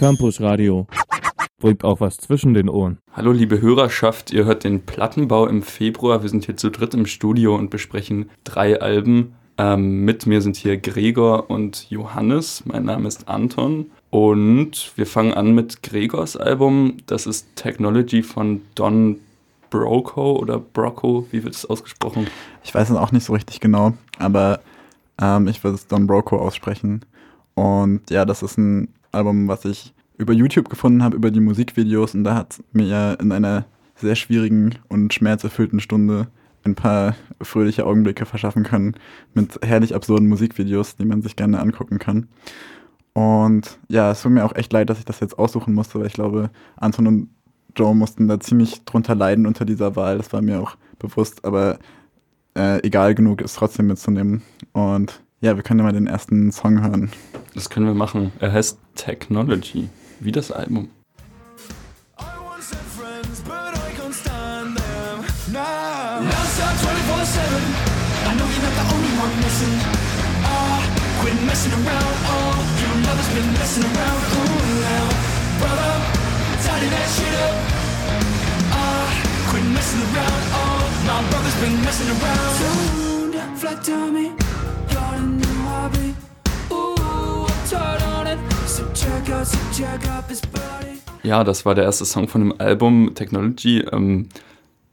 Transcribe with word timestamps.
Campus 0.00 0.40
Radio. 0.40 0.86
Bringt 1.58 1.84
auch 1.84 2.00
was 2.00 2.16
zwischen 2.16 2.54
den 2.54 2.70
Ohren. 2.70 2.96
Hallo 3.12 3.32
liebe 3.32 3.60
Hörerschaft, 3.60 4.30
ihr 4.32 4.46
hört 4.46 4.64
den 4.64 4.86
Plattenbau 4.86 5.46
im 5.46 5.60
Februar. 5.60 6.22
Wir 6.22 6.30
sind 6.30 6.46
hier 6.46 6.56
zu 6.56 6.70
dritt 6.70 6.94
im 6.94 7.04
Studio 7.04 7.54
und 7.54 7.68
besprechen 7.68 8.30
drei 8.42 8.80
Alben. 8.80 9.34
Ähm, 9.58 10.06
mit 10.06 10.24
mir 10.24 10.40
sind 10.40 10.56
hier 10.56 10.78
Gregor 10.78 11.50
und 11.50 11.90
Johannes. 11.90 12.64
Mein 12.64 12.86
Name 12.86 13.08
ist 13.08 13.28
Anton. 13.28 13.90
Und 14.08 14.92
wir 14.96 15.04
fangen 15.04 15.34
an 15.34 15.54
mit 15.54 15.82
Gregors 15.82 16.34
Album. 16.34 16.96
Das 17.04 17.26
ist 17.26 17.54
Technology 17.54 18.22
von 18.22 18.62
Don 18.76 19.20
Broco 19.68 20.32
oder 20.32 20.60
Brocco. 20.60 21.26
Wie 21.30 21.44
wird 21.44 21.54
es 21.54 21.66
ausgesprochen? 21.66 22.26
Ich 22.64 22.74
weiß 22.74 22.88
es 22.88 22.96
auch 22.96 23.12
nicht 23.12 23.26
so 23.26 23.34
richtig 23.34 23.60
genau, 23.60 23.92
aber 24.18 24.60
ähm, 25.20 25.46
ich 25.46 25.62
würde 25.62 25.74
es 25.74 25.88
Don 25.88 26.06
Broco 26.06 26.38
aussprechen. 26.38 27.04
Und 27.54 28.08
ja, 28.08 28.24
das 28.24 28.42
ist 28.42 28.56
ein 28.56 28.88
Album, 29.12 29.48
was 29.48 29.64
ich 29.64 29.94
über 30.18 30.32
YouTube 30.32 30.68
gefunden 30.68 31.02
habe, 31.02 31.16
über 31.16 31.30
die 31.30 31.40
Musikvideos. 31.40 32.14
Und 32.14 32.24
da 32.24 32.34
hat 32.34 32.62
mir 32.72 33.18
in 33.20 33.32
einer 33.32 33.64
sehr 33.96 34.16
schwierigen 34.16 34.76
und 34.88 35.12
schmerzerfüllten 35.14 35.80
Stunde 35.80 36.28
ein 36.64 36.74
paar 36.74 37.16
fröhliche 37.40 37.86
Augenblicke 37.86 38.26
verschaffen 38.26 38.64
können 38.64 38.94
mit 39.34 39.58
herrlich 39.62 39.94
absurden 39.94 40.28
Musikvideos, 40.28 40.96
die 40.96 41.06
man 41.06 41.22
sich 41.22 41.36
gerne 41.36 41.58
angucken 41.58 41.98
kann. 41.98 42.28
Und 43.12 43.78
ja, 43.88 44.10
es 44.10 44.22
tut 44.22 44.32
mir 44.32 44.44
auch 44.44 44.54
echt 44.54 44.72
leid, 44.72 44.90
dass 44.90 44.98
ich 44.98 45.04
das 45.04 45.20
jetzt 45.20 45.38
aussuchen 45.38 45.74
musste, 45.74 45.98
weil 45.98 46.06
ich 46.06 46.12
glaube, 46.12 46.50
Anton 46.76 47.06
und 47.06 47.28
Joe 47.76 47.94
mussten 47.94 48.28
da 48.28 48.38
ziemlich 48.40 48.84
drunter 48.84 49.14
leiden 49.14 49.46
unter 49.46 49.64
dieser 49.64 49.96
Wahl. 49.96 50.18
Das 50.18 50.32
war 50.32 50.42
mir 50.42 50.60
auch 50.60 50.76
bewusst, 50.98 51.44
aber 51.44 51.78
äh, 52.54 52.84
egal 52.86 53.14
genug 53.14 53.40
ist 53.40 53.54
trotzdem 53.56 53.86
mitzunehmen. 53.86 54.42
Und 54.72 55.22
ja, 55.40 55.56
wir 55.56 55.62
können 55.62 55.80
ja 55.80 55.84
mal 55.84 55.92
den 55.92 56.06
ersten 56.06 56.52
Song 56.52 56.82
hören. 56.82 57.10
Das 57.54 57.70
können 57.70 57.86
wir 57.86 57.94
machen. 57.94 58.32
Er 58.40 58.52
heißt 58.52 58.78
Technology, 58.94 59.88
wie 60.20 60.32
das 60.32 60.52
Album. 60.52 60.90
messing 71.46 71.72
around, 71.72 72.16
oh 72.24 72.56
Your 72.80 72.94
love 73.04 73.18
has 73.18 73.28
been 73.34 73.52
messing 73.52 73.84
around, 73.84 74.20
ooh 74.38 74.80
now 74.80 75.06
Brother, 75.60 75.92
tidy 76.64 76.88
that 76.88 77.08
shit 77.14 77.34
up. 77.44 77.54
Ah, 78.72 79.08
quit 79.50 79.64
messing 79.76 80.00
around, 80.08 80.42
oh 80.56 80.80
My 81.06 81.20
brother's 81.28 81.58
been 81.60 81.76
messing 81.84 82.10
around. 82.16 82.52
Tuned, 82.58 83.58
flat 83.58 84.12
me 84.12 84.39
Ja, 91.22 91.44
das 91.44 91.64
war 91.64 91.74
der 91.74 91.84
erste 91.84 92.04
Song 92.04 92.26
von 92.26 92.40
dem 92.40 92.60
Album 92.60 93.14
Technology. 93.14 93.80
Ähm, 93.92 94.28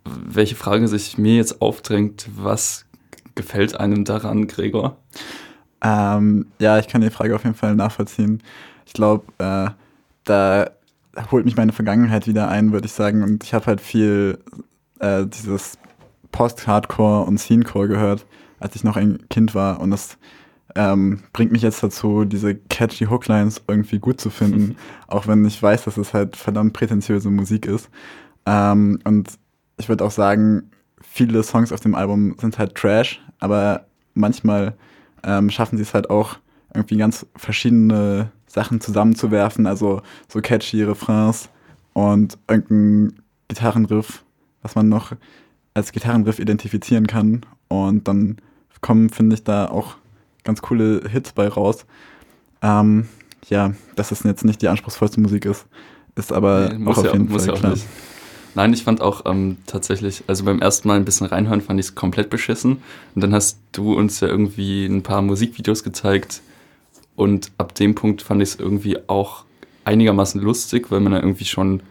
welche 0.06 0.56
Frage 0.56 0.88
sich 0.88 1.18
mir 1.18 1.36
jetzt 1.38 1.62
aufdrängt, 1.62 2.30
was 2.36 2.86
gefällt 3.34 3.80
einem 3.80 4.06
daran, 4.06 4.48
Gregor? 4.48 4.98
Ähm, 5.82 6.48
ja, 6.60 6.78
ich 6.78 6.88
kann 6.88 7.02
die 7.02 7.10
Frage 7.10 7.36
auf 7.36 7.44
jeden 7.44 7.56
Fall 7.56 7.76
nachvollziehen. 7.76 8.44
Ich 8.86 8.94
glaube, 8.94 9.26
äh, 9.40 9.72
da 10.24 10.70
holt 11.32 11.46
mich 11.46 11.56
meine 11.56 11.74
Vergangenheit 11.74 12.28
wieder 12.28 12.48
ein, 12.48 12.72
würde 12.74 12.86
ich 12.86 12.94
sagen. 12.94 13.24
Und 13.24 13.44
ich 13.44 13.54
habe 13.56 13.66
halt 13.66 13.82
viel 13.82 14.38
äh, 15.00 15.26
dieses 15.26 15.80
Post-Hardcore 16.32 17.26
und 17.26 17.40
Scene-Core 17.40 17.88
gehört, 17.88 18.26
als 18.60 18.76
ich 18.76 18.84
noch 18.84 18.98
ein 18.98 19.28
Kind 19.30 19.56
war. 19.56 19.80
Und 19.80 19.90
das 19.90 20.18
ähm, 20.76 21.24
bringt 21.34 21.52
mich 21.52 21.62
jetzt 21.62 21.82
dazu, 21.82 22.26
diese 22.26 22.56
catchy 22.56 23.06
Hooklines 23.06 23.62
irgendwie 23.68 24.00
gut 24.00 24.20
zu 24.20 24.30
finden, 24.30 24.76
auch 25.08 25.28
wenn 25.28 25.46
ich 25.46 25.62
weiß, 25.62 25.86
dass 25.86 25.98
es 25.98 26.14
halt 26.14 26.36
verdammt 26.36 26.74
prätentiöse 26.74 27.30
Musik 27.30 27.66
ist. 27.66 27.90
Ähm, 28.46 29.00
und 29.04 29.30
ich 29.78 29.90
würde 29.90 30.06
auch 30.06 30.12
sagen, 30.12 30.72
viele 31.02 31.44
Songs 31.44 31.72
auf 31.72 31.80
dem 31.80 31.96
Album 31.96 32.36
sind 32.40 32.58
halt 32.58 32.76
Trash, 32.76 33.22
aber 33.40 33.86
manchmal 34.14 34.76
ähm, 35.24 35.50
schaffen 35.50 35.78
sie 35.78 35.84
es 35.84 35.94
halt 35.94 36.10
auch, 36.10 36.38
irgendwie 36.74 36.98
ganz 36.98 37.26
verschiedene 37.36 38.32
Sachen 38.46 38.82
zusammenzuwerfen, 38.82 39.68
also 39.68 40.02
so 40.28 40.42
catchy 40.42 40.84
Refrains 40.84 41.50
und 41.94 42.38
irgendein 42.48 43.20
Gitarrenriff, 43.48 44.24
was 44.62 44.76
man 44.76 44.90
noch 44.90 45.14
als 45.74 45.92
Gitarrenriff 45.92 46.40
identifizieren 46.40 47.08
kann. 47.08 47.46
Und 47.68 48.08
dann 48.08 48.38
kommen, 48.82 49.10
finde 49.10 49.36
ich, 49.36 49.44
da 49.44 49.68
auch 49.68 49.96
ganz 50.48 50.62
coole 50.62 51.04
Hits 51.08 51.34
bei 51.34 51.48
raus. 51.48 51.86
Ähm, 52.64 53.08
ja, 53.50 53.74
dass 53.96 54.12
es 54.12 54.24
jetzt 54.24 54.46
nicht 54.46 54.62
die 54.62 54.68
anspruchsvollste 54.68 55.22
Musik 55.22 55.46
ist, 55.46 55.66
ist 56.16 56.34
aber 56.34 56.74
nee, 56.74 56.90
auch 56.90 56.98
auf 56.98 57.14
jeden 57.14 57.32
ja, 57.32 57.40
Fall 57.40 57.54
klar. 57.54 57.72
Nicht. 57.74 57.86
Nein, 58.56 58.74
ich 58.74 58.84
fand 58.84 59.02
auch 59.02 59.26
ähm, 59.26 59.58
tatsächlich, 59.68 60.24
also 60.26 60.44
beim 60.44 60.60
ersten 60.60 60.88
Mal 60.88 60.96
ein 60.96 61.06
bisschen 61.06 61.28
reinhören, 61.28 61.62
fand 61.62 61.80
ich 61.80 61.88
es 61.88 61.96
komplett 61.96 62.32
beschissen. 62.32 62.78
Und 63.14 63.22
dann 63.22 63.34
hast 63.34 63.60
du 63.72 63.94
uns 63.94 64.20
ja 64.20 64.28
irgendwie 64.28 64.88
ein 64.88 65.04
paar 65.04 65.22
Musikvideos 65.22 65.84
gezeigt. 65.84 66.42
Und 67.16 67.52
ab 67.60 67.76
dem 67.76 67.94
Punkt 67.94 68.24
fand 68.24 68.42
ich 68.42 68.50
es 68.50 68.56
irgendwie 68.56 68.98
auch 69.08 69.44
einigermaßen 69.86 70.42
lustig, 70.42 70.90
weil 70.90 71.02
man 71.02 71.12
da 71.12 71.20
irgendwie 71.20 71.46
schon, 71.46 71.82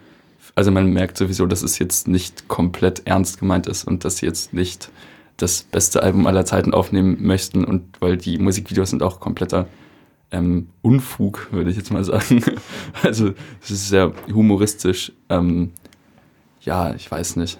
also 0.55 0.71
man 0.71 0.91
merkt 0.91 1.17
sowieso, 1.17 1.45
dass 1.45 1.63
es 1.63 1.79
jetzt 1.79 2.07
nicht 2.09 2.49
komplett 2.49 3.03
ernst 3.05 3.39
gemeint 3.39 3.67
ist 3.67 3.85
und 3.85 4.03
dass 4.03 4.17
sie 4.17 4.25
jetzt 4.25 4.53
nicht 4.53 4.89
das 5.37 5.63
beste 5.63 6.01
Album 6.03 6.25
aller 6.27 6.45
Zeiten 6.45 6.73
aufnehmen 6.73 7.17
möchten 7.21 7.63
und 7.63 7.83
weil 7.99 8.17
die 8.17 8.37
Musikvideos 8.39 8.89
sind 8.89 9.03
auch 9.03 9.19
kompletter 9.19 9.67
ähm, 10.31 10.69
Unfug, 10.81 11.47
würde 11.51 11.69
ich 11.69 11.77
jetzt 11.77 11.91
mal 11.91 12.03
sagen. 12.03 12.43
also 13.03 13.33
es 13.61 13.71
ist 13.71 13.87
sehr 13.87 14.11
humoristisch. 14.33 15.11
Ähm, 15.29 15.71
ja, 16.61 16.93
ich 16.95 17.09
weiß 17.09 17.37
nicht. 17.37 17.59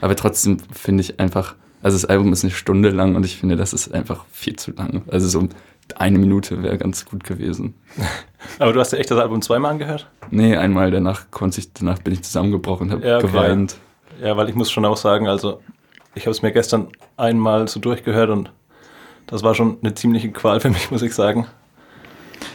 Aber 0.00 0.14
trotzdem 0.16 0.58
finde 0.72 1.02
ich 1.02 1.18
einfach, 1.18 1.56
also 1.82 1.96
das 1.96 2.04
Album 2.04 2.32
ist 2.32 2.44
eine 2.44 2.52
Stunde 2.52 2.90
lang 2.90 3.16
und 3.16 3.24
ich 3.24 3.36
finde, 3.36 3.56
das 3.56 3.72
ist 3.72 3.92
einfach 3.92 4.26
viel 4.30 4.56
zu 4.56 4.72
lang. 4.72 5.02
Also 5.08 5.28
so 5.28 5.48
eine 5.96 6.18
Minute 6.18 6.62
wäre 6.62 6.78
ganz 6.78 7.06
gut 7.06 7.24
gewesen. 7.24 7.74
Aber 8.58 8.72
du 8.72 8.80
hast 8.80 8.92
ja 8.92 8.98
echt 8.98 9.10
das 9.10 9.18
Album 9.18 9.42
zweimal 9.42 9.72
angehört? 9.72 10.08
Nee, 10.30 10.56
einmal 10.56 10.90
danach 10.90 11.30
konnte 11.30 11.60
ich, 11.60 11.72
danach 11.72 11.98
bin 12.00 12.12
ich 12.12 12.22
zusammengebrochen 12.22 12.88
und 12.88 12.92
habe 12.92 13.06
ja, 13.06 13.16
okay. 13.16 13.26
geweint. 13.28 13.78
Ja, 14.22 14.36
weil 14.36 14.48
ich 14.48 14.54
muss 14.54 14.70
schon 14.70 14.84
auch 14.84 14.96
sagen, 14.96 15.28
also 15.28 15.60
ich 16.18 16.24
habe 16.24 16.32
es 16.32 16.42
mir 16.42 16.52
gestern 16.52 16.88
einmal 17.16 17.68
so 17.68 17.80
durchgehört 17.80 18.30
und 18.30 18.52
das 19.26 19.42
war 19.42 19.54
schon 19.54 19.78
eine 19.82 19.94
ziemliche 19.94 20.30
Qual 20.30 20.60
für 20.60 20.70
mich, 20.70 20.90
muss 20.90 21.02
ich 21.02 21.14
sagen. 21.14 21.46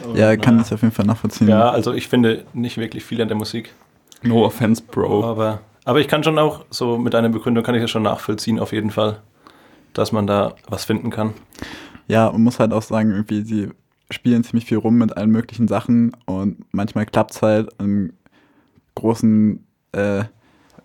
Und, 0.06 0.16
ja, 0.16 0.36
kann 0.36 0.58
das 0.58 0.72
auf 0.72 0.82
jeden 0.82 0.94
Fall 0.94 1.06
nachvollziehen. 1.06 1.48
Ja, 1.48 1.70
also 1.70 1.92
ich 1.92 2.08
finde 2.08 2.44
nicht 2.52 2.78
wirklich 2.78 3.04
viel 3.04 3.20
an 3.20 3.28
der 3.28 3.36
Musik. 3.36 3.72
No 4.22 4.44
offense, 4.44 4.82
Bro. 4.82 5.24
Aber 5.24 5.60
aber 5.84 6.00
ich 6.00 6.08
kann 6.08 6.24
schon 6.24 6.38
auch, 6.38 6.64
so 6.70 6.96
mit 6.98 7.14
einer 7.14 7.28
Begründung 7.28 7.62
kann 7.62 7.74
ich 7.74 7.82
das 7.82 7.90
schon 7.90 8.02
nachvollziehen, 8.02 8.58
auf 8.58 8.72
jeden 8.72 8.90
Fall, 8.90 9.20
dass 9.92 10.12
man 10.12 10.26
da 10.26 10.54
was 10.66 10.84
finden 10.84 11.10
kann. 11.10 11.34
Ja, 12.08 12.32
man 12.32 12.42
muss 12.42 12.58
halt 12.58 12.72
auch 12.72 12.82
sagen, 12.82 13.10
irgendwie, 13.10 13.42
sie 13.42 13.68
spielen 14.10 14.44
ziemlich 14.44 14.64
viel 14.64 14.78
rum 14.78 14.96
mit 14.96 15.16
allen 15.16 15.30
möglichen 15.30 15.68
Sachen 15.68 16.16
und 16.26 16.64
manchmal 16.72 17.06
klappt 17.06 17.32
es 17.32 17.42
halt. 17.42 17.70
Im 17.78 18.14
großen 18.94 19.66
äh, 19.92 20.24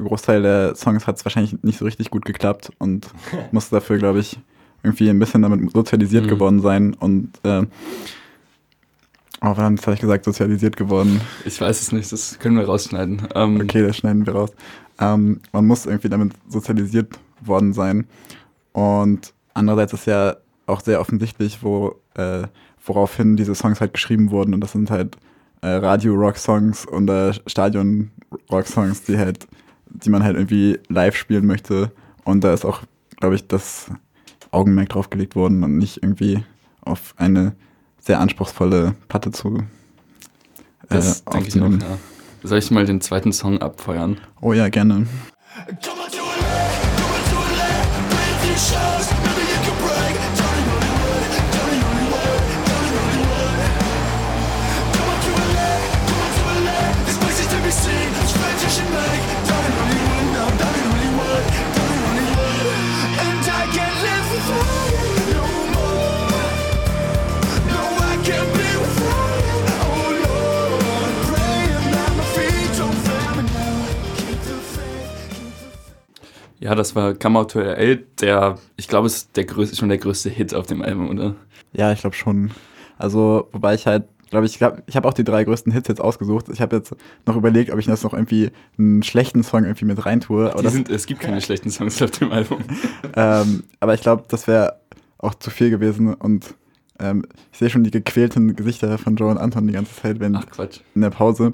Großteil 0.04 0.42
der 0.42 0.76
Songs 0.76 1.08
hat 1.08 1.18
es 1.18 1.26
wahrscheinlich 1.26 1.62
nicht 1.64 1.80
so 1.80 1.86
richtig 1.86 2.10
gut 2.10 2.26
geklappt 2.26 2.72
und 2.78 3.08
muss 3.52 3.70
dafür, 3.70 3.98
glaube 3.98 4.20
ich, 4.20 4.40
irgendwie 4.84 5.10
ein 5.10 5.20
bisschen 5.20 5.42
damit 5.42 5.72
sozialisiert 5.72 6.26
mhm. 6.26 6.30
geworden 6.30 6.62
sein 6.62 6.94
und 6.94 7.32
äh, 7.44 7.66
Oh, 9.42 9.54
das 9.56 9.58
habe 9.58 9.94
ich 9.94 10.02
gesagt, 10.02 10.26
sozialisiert 10.26 10.76
geworden. 10.76 11.22
Ich 11.46 11.62
weiß 11.62 11.82
es 11.82 11.94
nicht, 11.94 12.12
das 12.12 12.40
können 12.40 12.58
wir 12.58 12.66
rausschneiden. 12.66 13.22
Ähm 13.36 13.62
okay, 13.62 13.82
das 13.82 13.96
schneiden 13.96 14.26
wir 14.26 14.34
raus. 14.34 14.52
Ähm, 15.00 15.40
man 15.54 15.66
muss 15.66 15.86
irgendwie 15.86 16.10
damit 16.10 16.34
sozialisiert 16.50 17.18
worden 17.40 17.72
sein. 17.72 18.06
Und 18.74 19.34
andererseits 19.54 19.94
ist 19.94 20.08
ja 20.08 20.36
auch 20.66 20.82
sehr 20.82 21.00
offensichtlich, 21.00 21.64
wo, 21.64 21.96
äh, 22.16 22.44
woraufhin 22.86 23.38
diese 23.38 23.56
Songs 23.56 23.80
halt 23.80 23.94
geschrieben 23.94 24.32
wurden. 24.32 24.54
Und 24.54 24.60
das 24.60 24.74
sind 24.74 24.92
halt 24.92 25.16
äh, 25.62 25.70
Radio-Rock-Songs 25.70 26.86
und 26.86 27.10
äh, 27.10 27.32
Stadion-Rock-Songs, 27.48 29.04
die 29.04 29.18
halt, 29.18 29.48
die 29.90 30.10
man 30.10 30.24
halt 30.24 30.36
irgendwie 30.36 30.80
live 30.88 31.16
spielen 31.16 31.46
möchte. 31.46 31.92
Und 32.24 32.44
da 32.44 32.54
ist 32.54 32.66
auch, 32.66 32.84
glaube 33.18 33.36
ich, 33.36 33.48
das 33.48 33.92
Augenmerk 34.52 34.90
drauf 34.90 35.10
gelegt 35.10 35.36
worden 35.36 35.64
und 35.64 35.78
nicht 35.78 36.04
irgendwie 36.04 36.44
auf 36.82 37.14
eine 37.18 37.54
sehr 38.00 38.20
anspruchsvolle 38.20 38.96
Patte 39.08 39.32
zu 39.32 39.58
äh, 39.58 39.64
das 40.90 41.26
aufzunehmen. 41.28 41.80
Ich 41.80 41.86
auch, 41.86 41.90
ja. 41.90 41.98
Soll 42.44 42.58
ich 42.60 42.72
mal 42.72 42.86
den 42.86 43.02
zweiten 43.02 43.34
Song 43.34 43.62
abfeuern? 43.62 44.18
Oh 44.42 44.54
ja, 44.54 44.70
gerne. 44.70 45.08
Ja, 76.60 76.76
das 76.76 76.96
war 76.96 77.14
Come 77.14 77.40
Out 77.40 77.52
to 77.52 77.60
LA, 77.60 77.96
der, 78.20 78.58
ich 78.76 78.88
glaube, 78.88 79.08
ist 79.08 79.36
der 79.36 79.46
größte, 79.46 79.78
schon 79.78 79.90
der 79.90 79.98
größte 79.98 80.30
Hit 80.30 80.54
auf 80.54 80.66
dem 80.68 80.82
Album, 80.82 81.10
oder? 81.10 81.36
Ja, 81.74 81.92
ich 81.92 82.02
glaube 82.02 82.16
schon. 82.16 82.52
Also, 82.98 83.48
wobei 83.54 83.76
ich 83.76 83.88
halt, 83.88 84.04
glaube 84.30 84.46
ich, 84.46 84.58
glaub, 84.58 84.82
ich 84.86 84.96
habe 84.98 85.08
auch 85.08 85.14
die 85.14 85.24
drei 85.24 85.46
größten 85.46 85.72
Hits 85.72 85.88
jetzt 85.88 86.02
ausgesucht. 86.02 86.48
Ich 86.52 86.60
habe 86.60 86.76
jetzt 86.76 86.94
noch 87.26 87.38
überlegt, 87.38 87.72
ob 87.72 87.80
ich 87.80 87.86
das 87.86 88.04
noch 88.04 88.14
irgendwie 88.14 88.52
einen 88.78 89.04
schlechten 89.04 89.44
Song 89.44 89.64
irgendwie 89.64 89.86
mit 89.86 90.06
reintue. 90.06 90.52
Aber 90.52 90.70
sind, 90.70 90.90
es 90.90 91.06
gibt 91.06 91.22
keine 91.22 91.40
schlechten 91.40 91.70
Songs 91.70 92.02
auf 92.02 92.12
dem 92.12 92.32
Album. 92.32 92.60
ähm, 93.16 93.64
aber 93.80 93.94
ich 93.94 94.02
glaube, 94.02 94.26
das 94.28 94.48
wäre 94.48 94.80
auch 95.18 95.36
zu 95.36 95.50
viel 95.50 95.70
gewesen 95.70 96.14
und 96.14 96.56
ähm, 97.00 97.26
ich 97.52 97.60
sehe 97.60 97.70
schon 97.70 97.84
die 97.84 97.92
gequälten 97.92 98.56
Gesichter 98.56 98.98
von 98.98 99.16
Joe 99.16 99.32
und 99.32 99.38
Anton 99.38 99.68
die 99.68 99.74
ganze 99.74 99.96
Zeit, 99.96 100.20
wenn 100.20 100.36
Ach 100.36 100.46
in 100.94 101.02
der 101.02 101.10
Pause. 101.10 101.54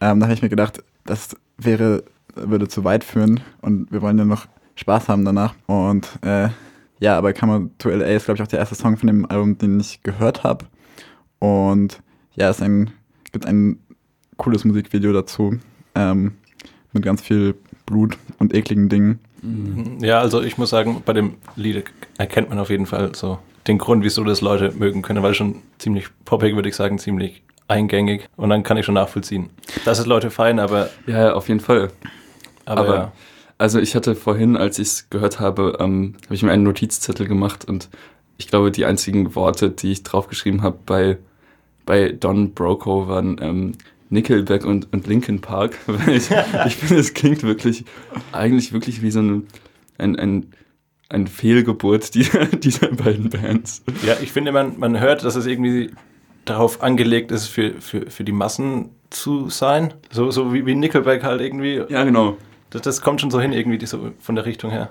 Ähm, 0.00 0.18
da 0.18 0.26
habe 0.26 0.34
ich 0.34 0.42
mir 0.42 0.48
gedacht, 0.48 0.82
das 1.04 1.36
wäre, 1.58 2.02
würde 2.34 2.68
zu 2.68 2.84
weit 2.84 3.04
führen 3.04 3.40
und 3.60 3.90
wir 3.92 4.02
wollen 4.02 4.18
ja 4.18 4.24
noch 4.24 4.46
Spaß 4.76 5.08
haben 5.08 5.24
danach. 5.24 5.54
Und 5.66 6.08
äh, 6.22 6.48
ja, 6.98 7.16
aber 7.16 7.32
Come 7.32 7.70
to 7.78 7.88
LA 7.88 8.06
ist, 8.06 8.26
glaube 8.26 8.36
ich, 8.36 8.42
auch 8.42 8.48
der 8.48 8.58
erste 8.58 8.74
Song 8.74 8.96
von 8.96 9.06
dem 9.06 9.26
Album, 9.26 9.58
den 9.58 9.80
ich 9.80 10.02
gehört 10.02 10.44
habe. 10.44 10.66
Und 11.38 12.00
ja, 12.34 12.48
es 12.48 12.56
ist 12.56 12.62
ein, 12.62 12.90
gibt 13.32 13.46
ein 13.46 13.78
cooles 14.36 14.64
Musikvideo 14.64 15.12
dazu 15.12 15.58
ähm, 15.94 16.32
mit 16.92 17.04
ganz 17.04 17.22
viel 17.22 17.54
Blut 17.86 18.16
und 18.38 18.54
ekligen 18.54 18.88
Dingen. 18.88 19.18
Mhm. 19.42 19.98
Ja, 20.00 20.20
also 20.20 20.42
ich 20.42 20.58
muss 20.58 20.70
sagen, 20.70 21.02
bei 21.04 21.12
dem 21.12 21.34
Lied 21.56 21.84
erkennt 22.18 22.50
man 22.50 22.58
auf 22.58 22.70
jeden 22.70 22.86
Fall 22.86 23.14
so 23.14 23.38
den 23.66 23.78
Grund, 23.78 24.04
wieso 24.04 24.24
das 24.24 24.40
Leute 24.40 24.72
mögen 24.72 25.02
können, 25.02 25.22
weil 25.22 25.34
schon 25.34 25.56
ziemlich 25.78 26.08
poppig, 26.24 26.54
würde 26.54 26.68
ich 26.68 26.76
sagen, 26.76 26.98
ziemlich 26.98 27.42
eingängig. 27.68 28.28
Und 28.36 28.50
dann 28.50 28.62
kann 28.62 28.76
ich 28.76 28.84
schon 28.84 28.94
nachvollziehen, 28.94 29.50
dass 29.84 29.98
es 29.98 30.06
Leute 30.06 30.30
feiern, 30.30 30.58
aber, 30.58 30.90
ja, 31.06 31.34
auf 31.34 31.48
jeden 31.48 31.60
Fall. 31.60 31.90
Aber, 32.70 32.80
Aber- 32.80 32.94
ja. 32.94 33.12
Also 33.58 33.78
ich 33.78 33.94
hatte 33.94 34.14
vorhin, 34.14 34.56
als 34.56 34.78
ich 34.78 34.88
es 34.88 35.10
gehört 35.10 35.38
habe, 35.38 35.76
ähm, 35.80 36.14
habe 36.24 36.34
ich 36.34 36.42
mir 36.42 36.50
einen 36.50 36.62
Notizzettel 36.62 37.26
gemacht 37.28 37.66
und 37.66 37.90
ich 38.38 38.48
glaube, 38.48 38.70
die 38.70 38.86
einzigen 38.86 39.34
Worte, 39.34 39.68
die 39.70 39.92
ich 39.92 40.02
draufgeschrieben 40.02 40.62
habe 40.62 40.78
bei, 40.86 41.18
bei 41.84 42.08
Don 42.08 42.54
Broco 42.54 43.06
waren 43.06 43.36
ähm, 43.42 43.72
Nickelback 44.08 44.64
und, 44.64 44.90
und 44.94 45.06
Linkin 45.06 45.42
Park, 45.42 45.76
ich, 46.08 46.30
ich 46.66 46.76
finde, 46.76 47.00
es 47.00 47.12
klingt 47.12 47.42
wirklich, 47.42 47.84
eigentlich 48.32 48.72
wirklich 48.72 49.02
wie 49.02 49.10
so 49.10 49.20
ein, 49.20 49.46
ein, 49.98 50.16
ein, 50.16 50.46
ein 51.10 51.26
Fehlgeburt 51.26 52.14
dieser, 52.14 52.46
dieser 52.46 52.88
beiden 52.88 53.28
Bands. 53.28 53.82
Ja, 54.06 54.14
ich 54.22 54.32
finde, 54.32 54.52
man, 54.52 54.78
man 54.78 54.98
hört, 55.00 55.22
dass 55.22 55.36
es 55.36 55.44
irgendwie 55.44 55.90
darauf 56.46 56.82
angelegt 56.82 57.30
ist, 57.30 57.46
für, 57.48 57.74
für, 57.74 58.08
für 58.10 58.24
die 58.24 58.32
Massen 58.32 58.88
zu 59.10 59.50
sein. 59.50 59.92
So, 60.10 60.30
so 60.30 60.54
wie, 60.54 60.64
wie 60.64 60.74
Nickelback 60.74 61.22
halt 61.24 61.42
irgendwie. 61.42 61.82
Ja, 61.90 62.04
genau. 62.04 62.38
Das, 62.70 62.82
das 62.82 63.00
kommt 63.00 63.20
schon 63.20 63.30
so 63.30 63.40
hin, 63.40 63.52
irgendwie 63.52 63.84
so 63.86 64.10
von 64.20 64.34
der 64.34 64.46
Richtung 64.46 64.70
her. 64.70 64.90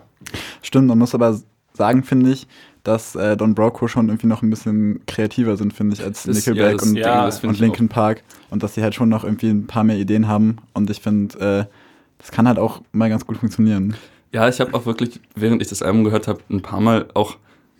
Stimmt, 0.61 0.87
man 0.87 0.97
muss 0.97 1.15
aber 1.15 1.39
sagen, 1.73 2.03
finde 2.03 2.31
ich, 2.31 2.47
dass 2.83 3.15
äh, 3.15 3.37
Don 3.37 3.55
Broco 3.55 3.87
schon 3.87 4.09
irgendwie 4.09 4.27
noch 4.27 4.41
ein 4.41 4.49
bisschen 4.49 5.01
kreativer 5.05 5.55
sind, 5.57 5.73
finde 5.73 5.93
ich, 5.95 6.03
als 6.03 6.23
Das- 6.23 6.35
Nickelback 6.35 6.63
ja, 6.65 6.71
das- 6.77 6.83
und, 6.89 6.95
ja, 6.95 7.25
und 7.49 7.53
ich 7.55 7.59
Linkin 7.59 7.89
Park. 7.89 8.23
Und 8.49 8.63
dass 8.63 8.75
sie 8.75 8.81
halt 8.83 8.95
schon 8.95 9.09
noch 9.09 9.23
irgendwie 9.23 9.49
ein 9.49 9.67
paar 9.67 9.83
mehr 9.83 9.97
Ideen 9.97 10.27
haben. 10.27 10.57
Und 10.73 10.89
ich 10.89 10.99
finde, 11.01 11.39
äh, 11.39 11.73
das 12.17 12.31
kann 12.31 12.47
halt 12.47 12.59
auch 12.59 12.81
mal 12.91 13.09
ganz 13.09 13.25
gut 13.25 13.37
funktionieren. 13.37 13.95
Ja, 14.33 14.47
ich 14.49 14.59
habe 14.59 14.73
auch 14.73 14.85
wirklich, 14.85 15.19
während 15.35 15.61
ich 15.61 15.69
das 15.69 15.81
Album 15.81 16.03
gehört 16.03 16.27
habe, 16.27 16.39
ein 16.49 16.61
paar 16.61 16.81
Mal 16.81 17.07
auch 17.13 17.37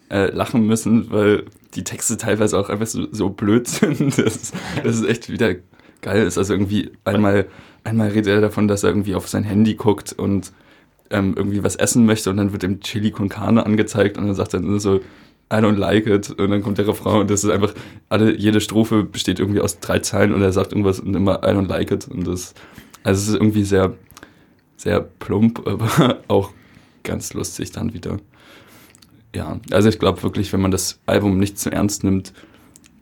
äh, 0.10 0.31
lachen 0.31 0.66
müssen, 0.66 1.12
weil 1.12 1.45
die 1.75 1.84
Texte 1.84 2.18
teilweise 2.18 2.57
auch 2.57 2.69
einfach 2.69 2.88
so, 2.88 3.06
so 3.12 3.30
blöd 3.30 3.68
sind. 3.68 4.00
Das, 4.18 4.36
ist- 4.36 4.54
das 4.84 4.95
ist 4.95 5.06
echt 5.07 5.30
wieder 5.30 5.56
geil 6.02 6.24
ist. 6.25 6.38
Also 6.38 6.54
irgendwie 6.54 6.92
einmal, 7.04 7.48
einmal 7.90 8.10
redet 8.10 8.28
er 8.28 8.42
davon, 8.42 8.68
dass 8.68 8.84
er 8.84 8.90
irgendwie 8.90 9.16
auf 9.16 9.28
sein 9.28 9.44
Handy 9.44 9.76
guckt 9.76 10.14
und 10.14 10.52
ähm, 11.10 11.34
irgendwie 11.36 11.64
was 11.64 11.76
essen 11.76 12.06
möchte 12.06 12.30
und 12.30 12.38
dann 12.38 12.52
wird 12.54 12.64
ihm 12.64 12.80
Chili 12.82 13.12
con 13.12 13.30
Carne 13.30 13.66
angezeigt 13.66 14.18
und 14.18 14.28
dann 14.28 14.36
sagt 14.36 14.54
er 14.54 14.80
so, 14.80 14.98
I 15.52 15.56
don't 15.56 15.78
like 15.78 16.06
it 16.06 16.30
und 16.30 16.52
dann 16.52 16.62
kommt 16.62 16.78
der 16.78 16.88
Refrain 16.88 17.22
und 17.22 17.32
das 17.32 17.44
ist 17.44 17.50
einfach, 17.50 17.74
alle, 18.08 18.38
jede 18.38 18.62
Strophe 18.62 19.04
besteht 19.04 19.40
irgendwie 19.40 19.62
aus 19.62 19.80
drei 19.80 20.00
Zeilen 20.00 20.34
und 20.34 20.42
er 20.42 20.52
sagt 20.52 20.72
irgendwas 20.72 21.00
und 21.00 21.16
immer 21.16 21.40
I 21.44 21.48
don't 21.48 21.68
like 21.68 21.90
it 21.92 22.08
und 22.08 22.28
das, 22.28 22.54
also 23.04 23.20
es 23.20 23.28
ist 23.30 23.34
irgendwie 23.34 23.64
sehr, 23.64 23.94
sehr 24.78 25.02
plump, 25.02 25.64
aber 25.68 26.20
auch 26.28 26.52
ganz 27.04 27.34
lustig 27.34 27.72
dann 27.72 27.94
wieder. 27.94 28.20
Ja, 29.36 29.60
also 29.72 29.90
ich 29.90 30.00
glaube 30.00 30.22
wirklich, 30.24 30.54
wenn 30.54 30.62
man 30.62 30.72
das 30.72 31.00
Album 31.06 31.38
nicht 31.38 31.58
zu 31.58 31.72
ernst 31.72 32.04
nimmt, 32.04 32.34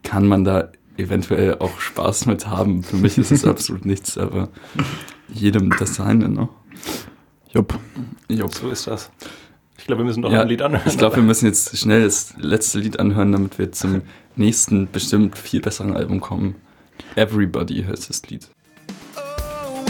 kann 0.04 0.28
man 0.28 0.44
da 0.44 0.72
eventuell 0.98 1.56
auch 1.60 1.80
Spaß 1.80 2.26
mit 2.26 2.48
haben. 2.48 2.84
Für 2.84 2.98
mich 2.98 3.18
ist 3.18 3.32
es 3.32 3.46
absolut 3.46 3.86
nichts, 3.86 4.18
aber 4.18 4.50
jedem 5.28 5.70
das 5.78 5.96
seine, 5.96 6.30
ne? 6.30 6.50
Jupp. 7.54 7.78
Jupp. 8.30 8.54
So 8.54 8.70
ist 8.70 8.88
das. 8.88 9.10
Ich 9.78 9.86
glaube, 9.86 10.02
wir 10.02 10.06
müssen 10.06 10.22
doch 10.22 10.32
Ja, 10.32 10.42
ein 10.42 10.48
Lied 10.48 10.62
anhören. 10.62 10.84
Ich 10.86 10.98
glaube, 10.98 11.18
wir 11.18 11.24
müssen 11.24 11.46
jetzt 11.46 11.78
schnell 11.78 12.04
das 12.04 12.34
letzte 12.38 12.80
Lied 12.80 13.00
anhören, 13.00 13.32
damit 13.32 13.58
wir 13.58 13.72
zum 13.72 14.02
nächsten 14.36 14.90
bestimmt 14.92 15.38
viel 15.38 15.62
besseren 15.62 15.96
Album 15.96 16.20
kommen. 16.20 16.56
Everybody 17.16 17.84
heißt 17.84 18.10
das 18.10 18.22
Lied. 18.30 18.48
Oh, 19.16 19.86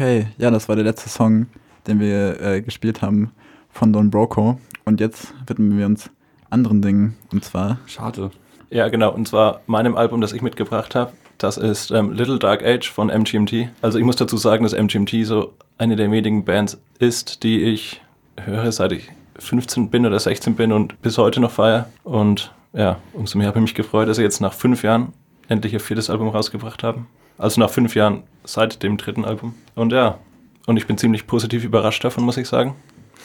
Okay, 0.00 0.28
ja, 0.38 0.50
das 0.50 0.66
war 0.66 0.76
der 0.76 0.84
letzte 0.86 1.10
Song, 1.10 1.44
den 1.86 2.00
wir 2.00 2.40
äh, 2.40 2.62
gespielt 2.62 3.02
haben 3.02 3.32
von 3.68 3.92
Don 3.92 4.10
Broco. 4.10 4.58
Und 4.86 4.98
jetzt 4.98 5.34
widmen 5.46 5.76
wir 5.76 5.84
uns 5.84 6.08
anderen 6.48 6.80
Dingen. 6.80 7.18
Und 7.32 7.44
zwar, 7.44 7.80
Schade. 7.84 8.30
Ja, 8.70 8.88
genau. 8.88 9.12
Und 9.12 9.28
zwar 9.28 9.60
meinem 9.66 9.96
Album, 9.96 10.22
das 10.22 10.32
ich 10.32 10.40
mitgebracht 10.40 10.94
habe. 10.94 11.12
Das 11.36 11.58
ist 11.58 11.90
ähm, 11.90 12.12
Little 12.12 12.38
Dark 12.38 12.64
Age 12.64 12.90
von 12.90 13.08
MGMT. 13.08 13.68
Also 13.82 13.98
ich 13.98 14.04
muss 14.06 14.16
dazu 14.16 14.38
sagen, 14.38 14.64
dass 14.64 14.72
MGMT 14.72 15.26
so 15.26 15.52
eine 15.76 15.96
der 15.96 16.10
wenigen 16.10 16.46
Bands 16.46 16.80
ist, 16.98 17.42
die 17.42 17.60
ich 17.60 18.00
höre, 18.42 18.72
seit 18.72 18.92
ich 18.92 19.10
15 19.38 19.90
bin 19.90 20.06
oder 20.06 20.18
16 20.18 20.54
bin 20.54 20.72
und 20.72 21.02
bis 21.02 21.18
heute 21.18 21.40
noch 21.40 21.50
feiere. 21.50 21.90
Und 22.04 22.54
ja, 22.72 22.96
umso 23.12 23.36
mehr 23.36 23.48
habe 23.48 23.58
ich 23.58 23.64
mich 23.64 23.74
gefreut, 23.74 24.08
dass 24.08 24.16
sie 24.16 24.22
jetzt 24.22 24.40
nach 24.40 24.54
fünf 24.54 24.82
Jahren 24.82 25.12
endlich 25.48 25.74
ihr 25.74 25.80
viertes 25.80 26.08
Album 26.08 26.28
rausgebracht 26.28 26.82
haben. 26.82 27.06
Also 27.36 27.60
nach 27.60 27.68
fünf 27.68 27.94
Jahren 27.94 28.22
seit 28.44 28.82
dem 28.82 28.96
dritten 28.96 29.24
Album. 29.24 29.54
Und 29.74 29.92
ja, 29.92 30.18
und 30.66 30.76
ich 30.76 30.86
bin 30.86 30.98
ziemlich 30.98 31.26
positiv 31.26 31.64
überrascht 31.64 32.04
davon, 32.04 32.24
muss 32.24 32.36
ich 32.36 32.48
sagen. 32.48 32.74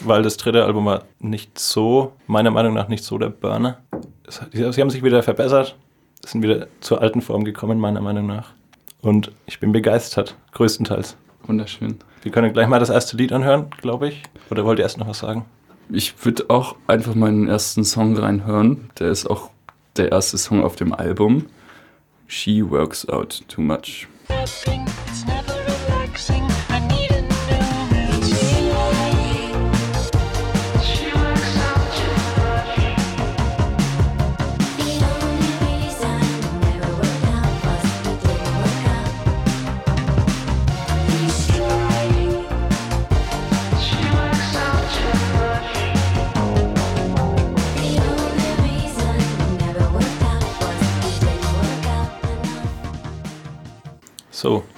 Weil 0.00 0.22
das 0.22 0.36
dritte 0.36 0.64
Album 0.64 0.84
war 0.84 1.04
nicht 1.20 1.58
so, 1.58 2.12
meiner 2.26 2.50
Meinung 2.50 2.74
nach 2.74 2.88
nicht 2.88 3.02
so 3.04 3.16
der 3.18 3.30
Burner. 3.30 3.78
Es- 4.26 4.40
Sie 4.52 4.72
sie 4.72 4.80
haben 4.80 4.90
sich 4.90 5.02
wieder 5.02 5.22
verbessert, 5.22 5.76
sind 6.24 6.42
wieder 6.42 6.66
zur 6.80 7.00
alten 7.00 7.22
Form 7.22 7.44
gekommen, 7.44 7.78
meiner 7.78 8.00
Meinung 8.02 8.26
nach. 8.26 8.52
Und 9.00 9.32
ich 9.46 9.58
bin 9.60 9.72
begeistert, 9.72 10.36
größtenteils. 10.52 11.16
Wunderschön. 11.46 11.98
Wir 12.22 12.32
können 12.32 12.52
gleich 12.52 12.66
mal 12.68 12.80
das 12.80 12.90
erste 12.90 13.16
Lied 13.16 13.32
anhören, 13.32 13.66
glaube 13.80 14.08
ich. 14.08 14.22
Oder 14.50 14.64
wollt 14.64 14.78
ihr 14.80 14.82
erst 14.82 14.98
noch 14.98 15.06
was 15.08 15.20
sagen? 15.20 15.44
Ich 15.88 16.14
würde 16.24 16.46
auch 16.48 16.74
einfach 16.88 17.14
meinen 17.14 17.46
ersten 17.48 17.84
Song 17.84 18.16
reinhören. 18.18 18.90
Der 18.98 19.08
ist 19.10 19.26
auch 19.30 19.50
der 19.96 20.10
erste 20.10 20.36
Song 20.36 20.64
auf 20.64 20.74
dem 20.76 20.92
Album. 20.92 21.46
She 22.26 22.68
Works 22.68 23.08
Out 23.08 23.44
Too 23.48 23.60
Much. 23.62 24.08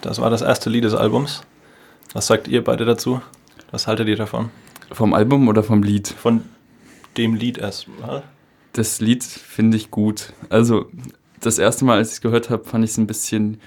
Das 0.08 0.22
war 0.22 0.30
das 0.30 0.40
erste 0.40 0.70
Lied 0.70 0.84
des 0.84 0.94
Albums. 0.94 1.42
Was 2.14 2.28
sagt 2.28 2.48
ihr 2.48 2.64
beide 2.64 2.86
dazu? 2.86 3.20
Was 3.70 3.86
haltet 3.86 4.08
ihr 4.08 4.16
davon? 4.16 4.48
Vom 4.90 5.12
Album 5.12 5.48
oder 5.48 5.62
vom 5.62 5.82
Lied? 5.82 6.08
Von 6.08 6.44
dem 7.18 7.34
Lied 7.34 7.58
erstmal. 7.58 8.22
Das 8.72 9.02
Lied 9.02 9.22
finde 9.22 9.76
ich 9.76 9.90
gut. 9.90 10.32
Also, 10.48 10.86
das 11.42 11.58
erste 11.58 11.84
Mal, 11.84 11.98
als 11.98 12.08
ich 12.08 12.14
es 12.14 12.20
gehört 12.22 12.48
habe, 12.48 12.64
fand 12.64 12.86
ich 12.86 12.92
es 12.92 12.96
ein 12.96 13.06
bisschen 13.06 13.60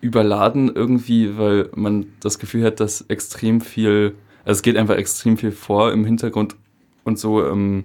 überladen 0.00 0.74
irgendwie, 0.74 1.36
weil 1.36 1.68
man 1.74 2.06
das 2.20 2.38
Gefühl 2.38 2.64
hat, 2.64 2.80
dass 2.80 3.02
extrem 3.02 3.60
viel, 3.60 4.14
also 4.46 4.56
es 4.58 4.62
geht 4.62 4.78
einfach 4.78 4.96
extrem 4.96 5.36
viel 5.36 5.52
vor 5.52 5.92
im 5.92 6.06
Hintergrund 6.06 6.56
und 7.04 7.18
so. 7.18 7.46
Ähm, 7.46 7.84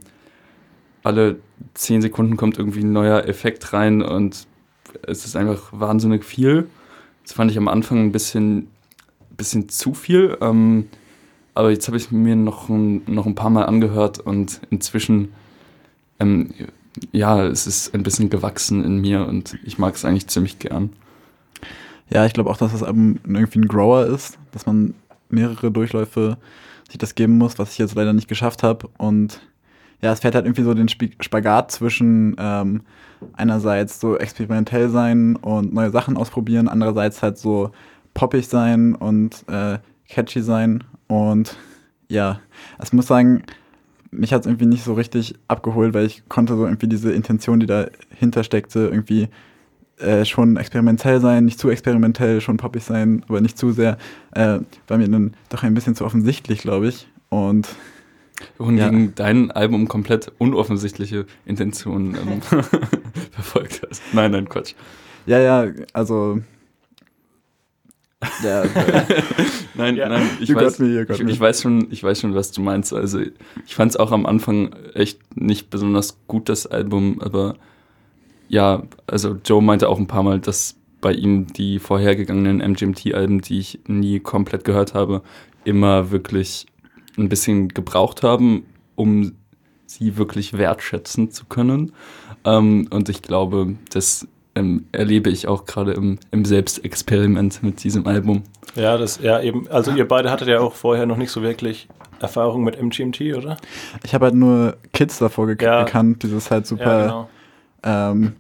alle 1.03 1.35
zehn 1.73 2.01
Sekunden 2.01 2.37
kommt 2.37 2.57
irgendwie 2.57 2.85
ein 2.85 2.93
neuer 2.93 3.25
Effekt 3.27 3.73
rein 3.73 4.01
und 4.01 4.47
es 5.01 5.25
ist 5.25 5.35
einfach 5.35 5.67
wahnsinnig 5.73 6.23
viel. 6.23 6.69
Das 7.23 7.33
fand 7.33 7.51
ich 7.51 7.57
am 7.57 7.67
Anfang 7.67 7.99
ein 7.99 8.11
bisschen, 8.11 8.67
bisschen 9.35 9.69
zu 9.69 9.93
viel. 9.93 10.37
Ähm, 10.41 10.87
aber 11.55 11.71
jetzt 11.71 11.87
habe 11.87 11.97
ich 11.97 12.11
mir 12.11 12.35
noch 12.35 12.69
ein, 12.69 13.03
noch 13.05 13.25
ein 13.25 13.35
paar 13.35 13.49
Mal 13.49 13.65
angehört 13.65 14.19
und 14.19 14.61
inzwischen, 14.69 15.33
ähm, 16.19 16.53
ja, 17.11 17.45
es 17.45 17.67
ist 17.67 17.93
ein 17.93 18.03
bisschen 18.03 18.29
gewachsen 18.29 18.83
in 18.83 19.01
mir 19.01 19.27
und 19.27 19.57
ich 19.63 19.77
mag 19.77 19.95
es 19.95 20.05
eigentlich 20.05 20.27
ziemlich 20.27 20.59
gern. 20.59 20.91
Ja, 22.09 22.25
ich 22.25 22.33
glaube 22.33 22.49
auch, 22.49 22.57
dass 22.57 22.71
das 22.71 22.83
Album 22.83 23.19
irgendwie 23.23 23.59
ein 23.59 23.67
Grower 23.67 24.05
ist, 24.05 24.37
dass 24.51 24.65
man 24.65 24.93
mehrere 25.29 25.71
Durchläufe 25.71 26.37
sich 26.87 26.97
das 26.97 27.15
geben 27.15 27.37
muss, 27.37 27.57
was 27.57 27.71
ich 27.71 27.77
jetzt 27.77 27.95
leider 27.95 28.13
nicht 28.13 28.27
geschafft 28.27 28.63
habe. 28.63 28.89
Und 28.97 29.41
ja, 30.03 30.11
es 30.11 30.19
fährt 30.19 30.35
halt 30.35 30.45
irgendwie 30.45 30.63
so 30.63 30.73
den 30.73 30.89
Spagat 30.89 31.71
zwischen 31.71 32.35
ähm, 32.37 32.81
einerseits 33.31 34.01
so 34.01 34.17
experimentell 34.17 34.89
sein 34.89 35.37
und 35.37 35.73
neue 35.73 35.91
Sachen 35.91 36.17
ausprobieren, 36.17 36.67
andererseits 36.67 37.23
halt 37.23 37.37
so 37.37 37.71
poppig 38.13 38.49
sein 38.49 38.95
und 38.95 39.45
äh, 39.47 39.79
catchy 40.09 40.41
sein. 40.41 40.83
Und 41.07 41.55
ja, 42.09 42.41
ich 42.83 42.91
muss 42.91 43.07
sagen, 43.07 43.43
mich 44.11 44.33
hat 44.33 44.41
es 44.41 44.47
irgendwie 44.47 44.65
nicht 44.65 44.83
so 44.83 44.93
richtig 44.93 45.35
abgeholt, 45.47 45.93
weil 45.93 46.05
ich 46.05 46.27
konnte 46.27 46.57
so 46.57 46.65
irgendwie 46.65 46.89
diese 46.89 47.13
Intention, 47.13 47.61
die 47.61 47.65
dahinter 47.65 48.43
steckte, 48.43 48.79
irgendwie 48.79 49.29
äh, 49.99 50.25
schon 50.25 50.57
experimentell 50.57 51.21
sein, 51.21 51.45
nicht 51.45 51.59
zu 51.59 51.69
experimentell, 51.69 52.41
schon 52.41 52.57
poppig 52.57 52.83
sein, 52.83 53.23
aber 53.29 53.39
nicht 53.39 53.57
zu 53.57 53.71
sehr, 53.71 53.97
äh, 54.31 54.59
war 54.89 54.97
mir 54.97 55.07
dann 55.07 55.33
doch 55.47 55.63
ein 55.63 55.73
bisschen 55.73 55.95
zu 55.95 56.03
offensichtlich, 56.03 56.59
glaube 56.59 56.89
ich. 56.89 57.07
Und 57.29 57.69
Wohingegen 58.57 59.05
Ja. 59.05 59.11
dein 59.15 59.51
Album 59.51 59.87
komplett 59.87 60.31
unoffensichtliche 60.37 61.25
Intentionen 61.45 62.15
ähm, 62.15 62.41
verfolgt 63.31 63.81
hast. 63.89 64.01
Nein, 64.13 64.31
nein, 64.31 64.49
Quatsch. 64.49 64.73
ja, 65.25 65.39
ja, 65.39 65.71
also 65.93 66.39
ja, 68.43 68.63
Nein, 69.75 69.97
Ja. 69.97 70.07
nein, 70.07 70.29
ich 70.39 70.49
You 70.49 70.55
weiß, 70.55 70.79
me, 70.79 71.03
ich, 71.03 71.19
ich 71.19 71.39
weiß 71.39 71.61
schon, 71.61 71.87
ich 71.91 72.01
weiß 72.03 72.21
schon, 72.21 72.33
was 72.35 72.51
du 72.51 72.61
meinst. 72.61 72.93
Also 72.93 73.19
ich 73.65 73.75
fand 73.75 73.91
es 73.91 73.97
auch 73.97 74.11
am 74.13 74.25
Anfang 74.25 74.73
echt 74.93 75.19
nicht 75.37 75.69
besonders 75.69 76.17
gut, 76.27 76.47
das 76.47 76.65
Album, 76.65 77.19
aber 77.21 77.55
ja, 78.47 78.83
also 79.07 79.37
Joe 79.43 79.61
meinte 79.61 79.89
auch 79.89 79.99
ein 79.99 80.07
paar 80.07 80.23
Mal, 80.23 80.39
dass 80.39 80.75
bei 81.01 81.11
ihm 81.11 81.47
die 81.47 81.79
vorhergegangenen 81.79 82.61
MGMT-Alben, 82.61 83.41
die 83.41 83.59
ich 83.59 83.79
nie 83.87 84.19
komplett 84.21 84.63
gehört 84.63 84.93
habe, 84.93 85.21
immer 85.65 86.11
wirklich 86.11 86.65
ein 87.17 87.29
bisschen 87.29 87.67
gebraucht 87.69 88.23
haben, 88.23 88.65
um 88.95 89.33
sie 89.85 90.17
wirklich 90.17 90.53
wertschätzen 90.57 91.31
zu 91.31 91.45
können. 91.45 91.93
Ähm, 92.45 92.87
und 92.89 93.09
ich 93.09 93.21
glaube, 93.21 93.75
das 93.91 94.27
ähm, 94.55 94.85
erlebe 94.91 95.29
ich 95.29 95.47
auch 95.47 95.65
gerade 95.65 95.93
im, 95.93 96.19
im 96.31 96.45
Selbstexperiment 96.45 97.63
mit 97.63 97.83
diesem 97.83 98.05
Album. 98.07 98.43
Ja, 98.75 98.97
das, 98.97 99.19
ja, 99.21 99.41
eben. 99.41 99.67
Also, 99.69 99.91
ihr 99.91 100.07
beide 100.07 100.31
hattet 100.31 100.47
ja 100.47 100.59
auch 100.59 100.73
vorher 100.73 101.05
noch 101.05 101.17
nicht 101.17 101.31
so 101.31 101.41
wirklich 101.41 101.87
Erfahrung 102.19 102.63
mit 102.63 102.79
MGMT, 102.81 103.35
oder? 103.35 103.57
ich 104.03 104.13
habe 104.13 104.25
halt 104.25 104.35
nur 104.35 104.77
Kids 104.93 105.19
davor 105.19 105.47
gek 105.47 105.61
Ja. 105.61 105.83
gekannt, 105.83 106.23
dieses 106.23 106.49
halt 106.51 106.65
super, 106.65 106.99
Ja, 106.99 107.01
genau. 107.03 107.29
ähm, 107.83 108.33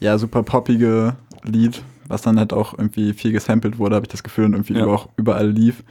ja, 0.00 0.18
super 0.18 0.42
poppige 0.42 1.14
Lied, 1.44 1.82
was 2.08 2.22
dann 2.22 2.38
halt 2.38 2.52
auch 2.52 2.72
irgendwie 2.76 3.12
viel 3.12 3.32
gesampelt 3.32 3.78
wurde, 3.78 3.94
habe 3.96 4.04
ich 4.06 4.10
das 4.10 4.22
Gefühl, 4.22 4.46
und 4.46 4.54
irgendwie 4.54 4.74
Ja. 4.74 4.86
auch 4.86 5.08
überall 5.16 5.48
lief. 5.48 5.82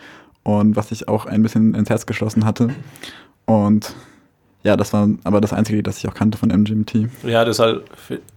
Und 0.43 0.75
was 0.75 0.91
ich 0.91 1.07
auch 1.07 1.25
ein 1.25 1.43
bisschen 1.43 1.75
ins 1.75 1.89
Herz 1.89 2.05
geschlossen 2.05 2.45
hatte. 2.45 2.69
Und 3.45 3.93
ja, 4.63 4.75
das 4.75 4.93
war 4.93 5.09
aber 5.23 5.41
das 5.41 5.53
einzige 5.53 5.81
das 5.83 5.97
ich 5.97 6.07
auch 6.07 6.13
kannte 6.13 6.37
von 6.37 6.49
MGMT. 6.49 7.09
Ja, 7.23 7.45
das 7.45 7.57
ist 7.57 7.59
halt, 7.59 7.83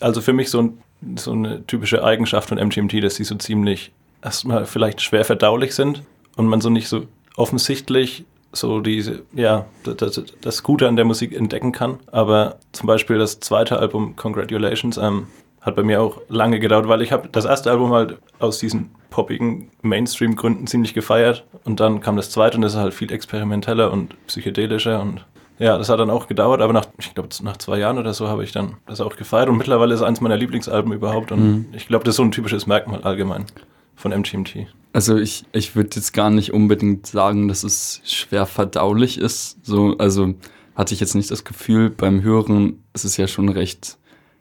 also 0.01 0.21
für 0.21 0.33
mich 0.33 0.51
so, 0.51 0.63
ein, 0.63 0.79
so 1.17 1.33
eine 1.33 1.67
typische 1.67 2.03
Eigenschaft 2.05 2.49
von 2.49 2.59
MGMT, 2.59 3.03
dass 3.03 3.17
sie 3.17 3.25
so 3.25 3.35
ziemlich 3.37 3.93
erstmal 4.23 4.65
vielleicht 4.65 5.03
schwer 5.03 5.25
verdaulich 5.25 5.75
sind 5.75 6.03
und 6.37 6.47
man 6.47 6.61
so 6.61 6.71
nicht 6.71 6.89
so 6.89 7.07
offensichtlich 7.37 8.25
so 8.53 8.81
diese, 8.81 9.23
ja, 9.33 9.67
das, 9.83 10.23
das 10.41 10.63
Gute 10.63 10.89
an 10.89 10.97
der 10.97 11.05
Musik 11.05 11.35
entdecken 11.35 11.73
kann. 11.73 11.99
Aber 12.13 12.57
zum 12.73 12.87
Beispiel 12.87 13.19
das 13.19 13.41
zweite 13.41 13.79
Album, 13.79 14.17
Congratulations, 14.17 14.97
ähm, 14.97 15.27
hat 15.61 15.77
bei 15.77 15.83
mir 15.83 16.03
auch 16.03 16.21
lange 16.29 16.61
gedauert, 16.61 16.89
weil 16.89 17.03
ich 17.03 17.11
habe 17.11 17.29
das 17.33 17.47
erste 17.47 17.71
Album 17.71 17.93
halt 17.93 18.19
aus 18.39 18.59
diesen 18.59 18.91
poppigen 19.15 19.71
Mainstream-Gründen 19.83 20.67
ziemlich 20.67 20.93
gefeiert 20.93 21.47
und 21.63 21.79
dann 21.79 22.01
kam 22.01 22.17
das 22.17 22.31
zweite 22.31 22.57
und 22.57 22.63
das 22.63 22.73
ist 22.73 22.79
halt 22.81 22.93
viel 22.95 23.13
experimenteller 23.13 23.93
und 23.93 24.17
psychedelischer 24.27 25.01
und 25.01 25.25
ja, 25.61 25.79
das 25.79 25.89
hat 25.89 26.01
dann 26.01 26.11
auch 26.11 26.27
gedauert, 26.27 26.61
aber 26.61 26.73
nach, 26.73 26.87
ich 26.99 27.15
glaube, 27.15 27.29
nach 27.45 27.57
zwei 27.59 27.79
Jahren 27.79 27.99
oder 27.99 28.13
so 28.13 28.27
habe 28.27 28.43
ich 28.43 28.51
dann 28.51 28.75
das 28.87 29.01
auch 29.01 29.15
gefeiert 29.15 29.49
und 29.49 29.57
mittlerweile 29.57 29.95
ist 29.95 30.01
es 30.01 30.07
eins 30.07 30.21
meiner 30.21 30.37
Lieblingsalben 30.37 30.93
überhaupt 30.93 31.31
und 31.31 31.41
Mhm. 31.45 31.67
ich 31.75 31.87
glaube, 31.87 32.05
das 32.05 32.15
ist 32.15 32.17
so 32.17 32.25
ein 32.25 32.33
typisches 32.33 32.67
Merkmal 32.67 33.03
allgemein 33.03 33.47
von 33.95 34.11
MGMT. 34.11 34.67
Also 34.93 35.17
ich, 35.17 35.45
ich 35.53 35.77
würde 35.77 35.91
jetzt 35.95 36.13
gar 36.13 36.31
nicht 36.31 36.53
unbedingt 36.53 37.07
sagen, 37.07 37.47
dass 37.47 37.63
es 37.63 38.01
schwer 38.05 38.47
verdaulich 38.47 39.17
ist. 39.19 39.65
So, 39.65 39.97
also 39.99 40.35
hatte 40.75 40.93
ich 40.93 40.99
jetzt 41.01 41.15
nicht 41.15 41.31
das 41.31 41.45
Gefühl, 41.45 41.89
beim 41.91 42.23
Hören 42.23 42.83
ist 42.93 43.05
es 43.05 43.17
ja 43.17 43.29
schon 43.29 43.49
recht, 43.49 43.97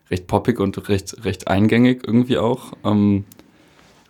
recht 0.09 0.25
poppig 0.25 0.59
und 0.59 0.89
recht, 0.89 1.23
recht 1.25 1.47
eingängig 1.47 2.01
irgendwie 2.07 2.39
auch. 2.39 2.73
Ähm, 2.83 3.25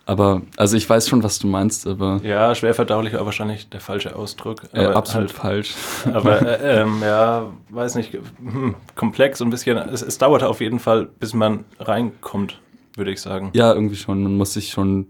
aber, 0.06 0.42
also 0.56 0.76
ich 0.76 0.88
weiß 0.88 1.08
schon, 1.08 1.22
was 1.22 1.38
du 1.38 1.46
meinst, 1.46 1.86
aber 1.86 2.20
Ja, 2.22 2.54
schwer 2.54 2.74
verdaulich 2.74 3.14
war 3.14 3.24
wahrscheinlich 3.24 3.68
der 3.70 3.80
falsche 3.80 4.14
Ausdruck. 4.16 4.62
äh, 4.72 4.84
absolut 4.84 5.28
halt- 5.30 5.64
falsch. 5.64 5.74
Aber 6.12 6.42
äh, 6.60 6.82
ähm, 6.82 6.98
ja, 7.02 7.50
weiß 7.70 7.94
nicht, 7.94 8.12
hm, 8.12 8.74
komplex 8.94 9.40
und 9.40 9.48
ein 9.48 9.50
bisschen. 9.50 9.78
Es, 9.78 10.02
es 10.02 10.18
dauert 10.18 10.42
auf 10.42 10.60
jeden 10.60 10.78
Fall, 10.78 11.06
bis 11.18 11.32
man 11.32 11.64
reinkommt, 11.78 12.60
würde 12.96 13.12
ich 13.12 13.20
sagen. 13.22 13.50
Ja, 13.54 13.72
irgendwie 13.72 13.96
schon. 13.96 14.22
Man 14.22 14.36
muss 14.36 14.52
sich 14.52 14.70
schon 14.70 15.06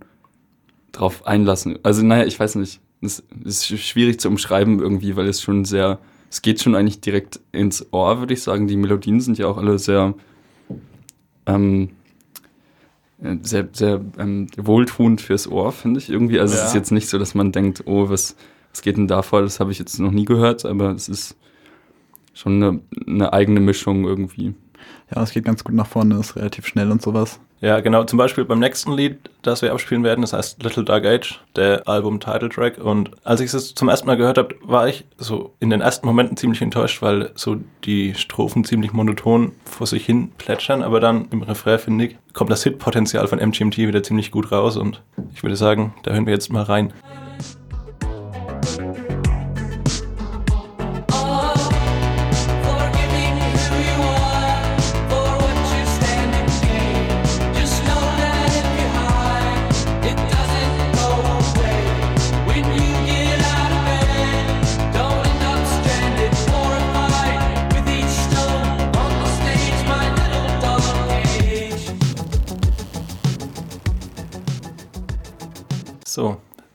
drauf 0.92 1.26
einlassen. 1.26 1.78
Also, 1.82 2.04
naja, 2.04 2.24
ich 2.24 2.38
weiß 2.38 2.54
nicht. 2.54 2.80
Es 3.02 3.22
ist 3.44 3.64
sch- 3.64 3.76
schwierig 3.78 4.20
zu 4.20 4.28
umschreiben 4.28 4.78
irgendwie, 4.80 5.16
weil 5.16 5.26
es 5.28 5.42
schon 5.42 5.64
sehr, 5.64 5.98
es 6.30 6.40
geht 6.40 6.62
schon 6.62 6.74
eigentlich 6.76 7.00
direkt 7.00 7.40
ins 7.52 7.92
Ohr, 7.92 8.20
würde 8.20 8.32
ich 8.32 8.42
sagen. 8.42 8.68
Die 8.68 8.76
Melodien 8.76 9.20
sind 9.20 9.38
ja 9.38 9.46
auch 9.48 9.58
alle 9.58 9.78
sehr, 9.78 10.14
ähm, 11.46 11.90
äh, 11.90 12.03
sehr, 13.43 13.69
sehr 13.73 14.00
ähm, 14.19 14.47
wohltuend 14.57 15.21
fürs 15.21 15.49
Ohr, 15.50 15.73
finde 15.73 15.99
ich 15.99 16.11
irgendwie. 16.11 16.38
Also, 16.40 16.54
es 16.54 16.61
Ja. 16.61 16.66
ist 16.69 16.75
jetzt 16.75 16.90
nicht 16.93 17.09
so, 17.09 17.19
dass 17.19 17.35
man 17.35 17.52
denkt, 17.52 17.83
oh, 17.87 18.09
was, 18.09 18.37
was 18.71 18.83
geht 18.83 18.97
denn 18.97 19.09
da 19.09 19.23
vor? 19.23 19.43
Das 19.43 19.61
habe 19.61 19.73
ich 19.73 19.78
jetzt 19.78 19.99
noch 19.99 20.11
nie 20.11 20.25
gehört, 20.25 20.64
aber 20.64 20.90
es 20.90 21.09
ist 21.09 21.37
schon 22.35 22.62
eine, 22.62 22.81
eine 23.07 23.33
eigene 23.33 23.61
Mischung 23.61 24.04
irgendwie. 24.04 24.54
Ja, 25.14 25.23
es 25.23 25.33
geht 25.33 25.45
ganz 25.45 25.64
gut 25.64 25.75
nach 25.75 25.87
vorne, 25.87 26.19
ist 26.19 26.37
relativ 26.37 26.67
schnell 26.67 26.91
und 26.91 27.03
sowas. 27.03 27.41
Ja, 27.61 27.81
genau. 27.81 28.05
Zum 28.05 28.19
Beispiel 28.19 28.45
beim 28.45 28.59
nächsten 28.59 28.93
Lied, 28.93 29.31
das 29.41 29.62
wir 29.62 29.73
abspielen 29.73 30.05
werden, 30.05 30.21
das 30.21 30.35
heißt 30.35 30.62
Little 30.62 30.85
Dark 30.85 31.07
Age, 31.07 31.41
der 31.57 31.88
Album-Title-Track. 31.88 32.76
Und 32.76 33.12
als 33.25 33.41
ich 33.41 33.55
es 33.55 33.75
zum 33.75 33.88
ersten 33.88 34.07
Mal 34.07 34.17
gehört 34.17 34.37
habe, 34.37 34.55
war 34.62 34.87
ich 34.87 35.07
so 35.17 35.55
in 35.61 35.71
den 35.71 35.81
ersten 35.81 36.07
Momenten 36.07 36.37
ziemlich 36.37 36.61
enttäuscht, 36.61 37.00
weil 37.00 37.31
so 37.37 37.57
die 37.85 38.14
Strophen 38.14 38.64
ziemlich 38.64 38.93
monoton 38.93 39.53
vor 39.64 39.87
sich 39.87 40.05
hin 40.05 40.31
plätschern. 40.37 40.83
Aber 40.83 41.00
dann 41.00 41.29
im 41.31 41.43
Refrain, 41.43 41.79
finde 41.79 42.05
ich, 42.05 42.17
kommt 42.35 42.50
das 42.50 42.62
Hitpotenzial 42.64 43.26
von 43.29 43.38
MGMT 43.38 43.79
wieder 43.79 44.03
ziemlich 44.03 44.31
gut 44.31 44.53
raus. 44.53 44.76
Und 44.76 45.00
ich 45.33 45.43
würde 45.43 45.57
sagen, 45.57 45.95
da 46.03 46.12
hören 46.12 46.26
wir 46.26 46.35
jetzt 46.35 46.53
mal 46.53 46.64
rein. 46.64 46.93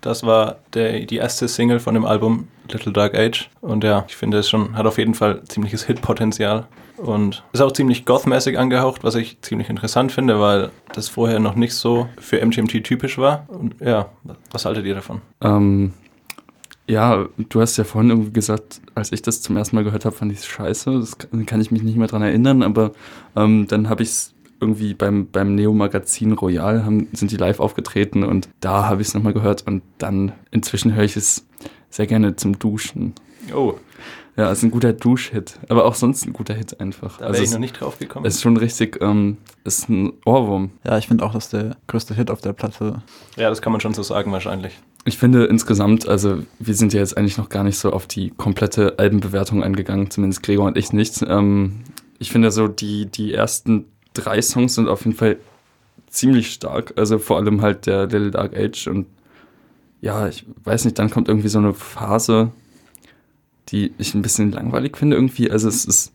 Das 0.09 0.23
war 0.23 0.57
der, 0.73 1.01
die 1.01 1.17
erste 1.17 1.47
Single 1.47 1.79
von 1.79 1.93
dem 1.93 2.03
Album 2.03 2.47
Little 2.71 2.91
Dark 2.91 3.15
Age. 3.15 3.49
Und 3.61 3.83
ja, 3.83 4.05
ich 4.07 4.15
finde, 4.15 4.39
es 4.39 4.49
schon 4.49 4.75
hat 4.75 4.85
auf 4.85 4.97
jeden 4.97 5.13
Fall 5.13 5.43
ziemliches 5.43 5.83
Hitpotenzial. 5.85 6.67
Und 6.97 7.43
ist 7.53 7.61
auch 7.61 7.71
ziemlich 7.71 8.05
gothmäßig 8.05 8.57
angehaucht, 8.57 9.03
was 9.03 9.15
ich 9.15 9.39
ziemlich 9.41 9.69
interessant 9.69 10.11
finde, 10.11 10.39
weil 10.39 10.71
das 10.93 11.07
vorher 11.07 11.39
noch 11.39 11.55
nicht 11.55 11.73
so 11.73 12.09
für 12.19 12.43
MGMT 12.43 12.83
typisch 12.83 13.17
war. 13.17 13.45
Und 13.47 13.75
ja, 13.79 14.09
was 14.51 14.65
haltet 14.65 14.85
ihr 14.85 14.95
davon? 14.95 15.21
Ähm, 15.41 15.93
ja, 16.87 17.27
du 17.37 17.61
hast 17.61 17.77
ja 17.77 17.83
vorhin 17.83 18.09
irgendwie 18.09 18.33
gesagt, 18.33 18.81
als 18.95 19.11
ich 19.11 19.21
das 19.21 19.41
zum 19.41 19.55
ersten 19.55 19.75
Mal 19.75 19.85
gehört 19.85 20.05
habe, 20.05 20.15
fand 20.15 20.31
ich 20.31 20.39
es 20.39 20.45
scheiße. 20.47 20.99
Das 20.99 21.19
kann, 21.19 21.45
kann 21.45 21.61
ich 21.61 21.71
mich 21.71 21.83
nicht 21.83 21.97
mehr 21.97 22.07
dran 22.07 22.23
erinnern, 22.23 22.63
aber 22.63 22.91
ähm, 23.35 23.67
dann 23.67 23.89
habe 23.89 24.03
ich 24.03 24.09
es 24.09 24.33
irgendwie 24.61 24.93
beim, 24.93 25.27
beim 25.31 25.55
Neo-Magazin 25.55 26.33
Royal 26.33 26.83
haben, 26.85 27.07
sind 27.13 27.31
die 27.31 27.37
live 27.37 27.59
aufgetreten 27.59 28.23
und 28.23 28.49
da 28.59 28.85
habe 28.85 29.01
ich 29.01 29.09
es 29.09 29.13
nochmal 29.13 29.33
gehört 29.33 29.65
und 29.67 29.83
dann 29.97 30.33
inzwischen 30.51 30.93
höre 30.95 31.03
ich 31.03 31.15
es 31.15 31.45
sehr 31.89 32.07
gerne 32.07 32.35
zum 32.35 32.59
Duschen. 32.59 33.13
Oh, 33.53 33.75
Ja, 34.35 34.51
ist 34.51 34.63
ein 34.63 34.71
guter 34.71 34.93
Duschhit, 34.93 35.59
aber 35.69 35.85
auch 35.85 35.95
sonst 35.95 36.25
ein 36.25 36.33
guter 36.33 36.53
Hit 36.53 36.79
einfach. 36.79 37.17
da 37.17 37.25
also 37.25 37.33
wäre 37.33 37.43
ich 37.43 37.49
es, 37.49 37.53
noch 37.53 37.59
nicht 37.59 37.79
drauf 37.79 37.97
gekommen. 37.97 38.25
es 38.25 38.35
ist 38.35 38.41
schon 38.41 38.57
richtig, 38.57 39.01
ähm, 39.01 39.37
ist 39.63 39.89
ein 39.89 40.13
Ohrwurm. 40.25 40.71
Ja, 40.85 40.97
ich 40.97 41.07
finde 41.07 41.25
auch, 41.25 41.33
dass 41.33 41.49
der 41.49 41.75
größte 41.87 42.13
Hit 42.13 42.31
auf 42.31 42.41
der 42.41 42.53
Platte. 42.53 43.01
ja, 43.35 43.49
das 43.49 43.61
kann 43.61 43.71
man 43.71 43.81
schon 43.81 43.93
so 43.93 44.03
sagen 44.03 44.31
wahrscheinlich. 44.31 44.79
Ich 45.05 45.17
finde 45.17 45.45
insgesamt, 45.45 46.07
also 46.07 46.43
wir 46.59 46.75
sind 46.75 46.93
ja 46.93 46.99
jetzt 46.99 47.17
eigentlich 47.17 47.37
noch 47.37 47.49
gar 47.49 47.63
nicht 47.63 47.77
so 47.79 47.91
auf 47.91 48.05
die 48.05 48.31
komplette 48.31 48.99
Albenbewertung 48.99 49.63
eingegangen, 49.63 50.11
zumindest 50.11 50.43
Gregor 50.43 50.67
und 50.67 50.77
ich 50.77 50.93
nicht. 50.93 51.21
Ähm, 51.27 51.83
ich 52.19 52.31
finde 52.31 52.51
so, 52.51 52.67
die, 52.67 53.05
die 53.05 53.33
ersten 53.33 53.85
drei 54.19 54.41
Songs 54.41 54.75
sind 54.75 54.87
auf 54.87 55.05
jeden 55.05 55.17
Fall 55.17 55.37
ziemlich 56.09 56.51
stark. 56.51 56.93
Also 56.97 57.19
vor 57.19 57.37
allem 57.37 57.61
halt 57.61 57.85
der 57.85 58.07
Little 58.07 58.31
Dark 58.31 58.55
Age 58.55 58.87
und 58.87 59.07
ja, 60.01 60.27
ich 60.27 60.45
weiß 60.63 60.85
nicht, 60.85 60.97
dann 60.97 61.09
kommt 61.09 61.27
irgendwie 61.27 61.49
so 61.49 61.59
eine 61.59 61.73
Phase, 61.73 62.51
die 63.69 63.91
ich 63.97 64.13
ein 64.13 64.21
bisschen 64.21 64.51
langweilig 64.51 64.97
finde 64.97 65.17
irgendwie. 65.17 65.51
Also 65.51 65.67
es 65.67 65.85
ist, 65.85 66.13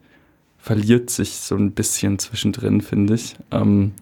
verliert 0.59 1.11
sich 1.11 1.35
so 1.37 1.55
ein 1.57 1.73
bisschen 1.73 2.19
zwischendrin, 2.19 2.81
finde 2.81 3.15
ich. 3.15 3.37
Ähm, 3.51 3.93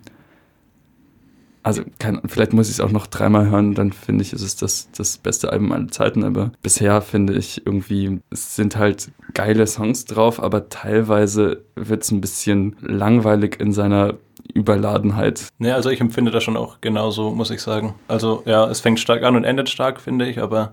also 1.62 1.82
kann, 1.98 2.20
vielleicht 2.26 2.52
muss 2.52 2.68
ich 2.68 2.74
es 2.74 2.80
auch 2.80 2.90
noch 2.90 3.06
dreimal 3.06 3.48
hören, 3.48 3.74
dann 3.74 3.92
finde 3.92 4.22
ich, 4.22 4.32
ist 4.32 4.42
es 4.42 4.56
das, 4.56 4.90
das 4.96 5.18
beste 5.18 5.52
Album 5.52 5.72
aller 5.72 5.88
Zeiten. 5.88 6.24
Aber 6.24 6.52
bisher 6.62 7.00
finde 7.00 7.34
ich 7.34 7.64
irgendwie, 7.64 8.20
es 8.30 8.56
sind 8.56 8.76
halt 8.76 9.10
geile 9.34 9.66
Songs 9.66 10.04
drauf, 10.04 10.42
aber 10.42 10.68
teilweise 10.68 11.62
wird 11.76 12.02
es 12.02 12.10
ein 12.10 12.20
bisschen 12.20 12.76
langweilig 12.80 13.60
in 13.60 13.72
seiner 13.72 14.14
Überladenheit. 14.52 15.46
Ne, 15.58 15.74
also 15.74 15.88
ich 15.90 16.00
empfinde 16.00 16.30
das 16.30 16.42
schon 16.42 16.56
auch 16.56 16.80
genauso, 16.80 17.30
muss 17.30 17.50
ich 17.50 17.62
sagen. 17.62 17.94
Also 18.08 18.42
ja, 18.44 18.68
es 18.68 18.80
fängt 18.80 18.98
stark 18.98 19.22
an 19.22 19.36
und 19.36 19.44
endet 19.44 19.68
stark, 19.68 20.00
finde 20.00 20.28
ich, 20.28 20.40
aber 20.40 20.72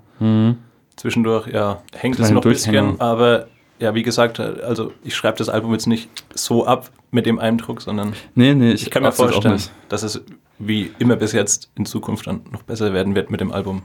zwischendurch, 0.96 1.48
ja, 1.48 1.82
hängt 1.94 2.16
es 2.16 2.22
Kleine 2.22 2.36
noch 2.36 2.46
ein 2.46 2.50
bisschen. 2.50 3.00
Aber 3.00 3.48
ja, 3.80 3.96
wie 3.96 4.04
gesagt, 4.04 4.40
also 4.40 4.92
ich 5.04 5.16
schreibe 5.16 5.38
das 5.38 5.50
Album 5.50 5.72
jetzt 5.72 5.88
nicht 5.88 6.10
so 6.34 6.66
ab 6.66 6.90
mit 7.12 7.26
dem 7.26 7.40
Eindruck, 7.40 7.82
sondern 7.82 8.14
Nee, 8.36 8.54
nee, 8.54 8.72
ich, 8.72 8.84
ich 8.84 8.90
kann 8.92 9.04
mir 9.04 9.12
vorstellen, 9.12 9.62
dass 9.88 10.04
es 10.04 10.22
wie 10.60 10.92
immer 11.00 11.16
bis 11.16 11.32
jetzt 11.34 11.72
in 11.76 11.86
Zukunft 11.86 12.28
dann 12.28 12.42
noch 12.52 12.64
besser 12.64 12.94
werden 12.94 13.16
wird 13.16 13.32
mit 13.32 13.40
dem 13.42 13.52
Album. 13.52 13.82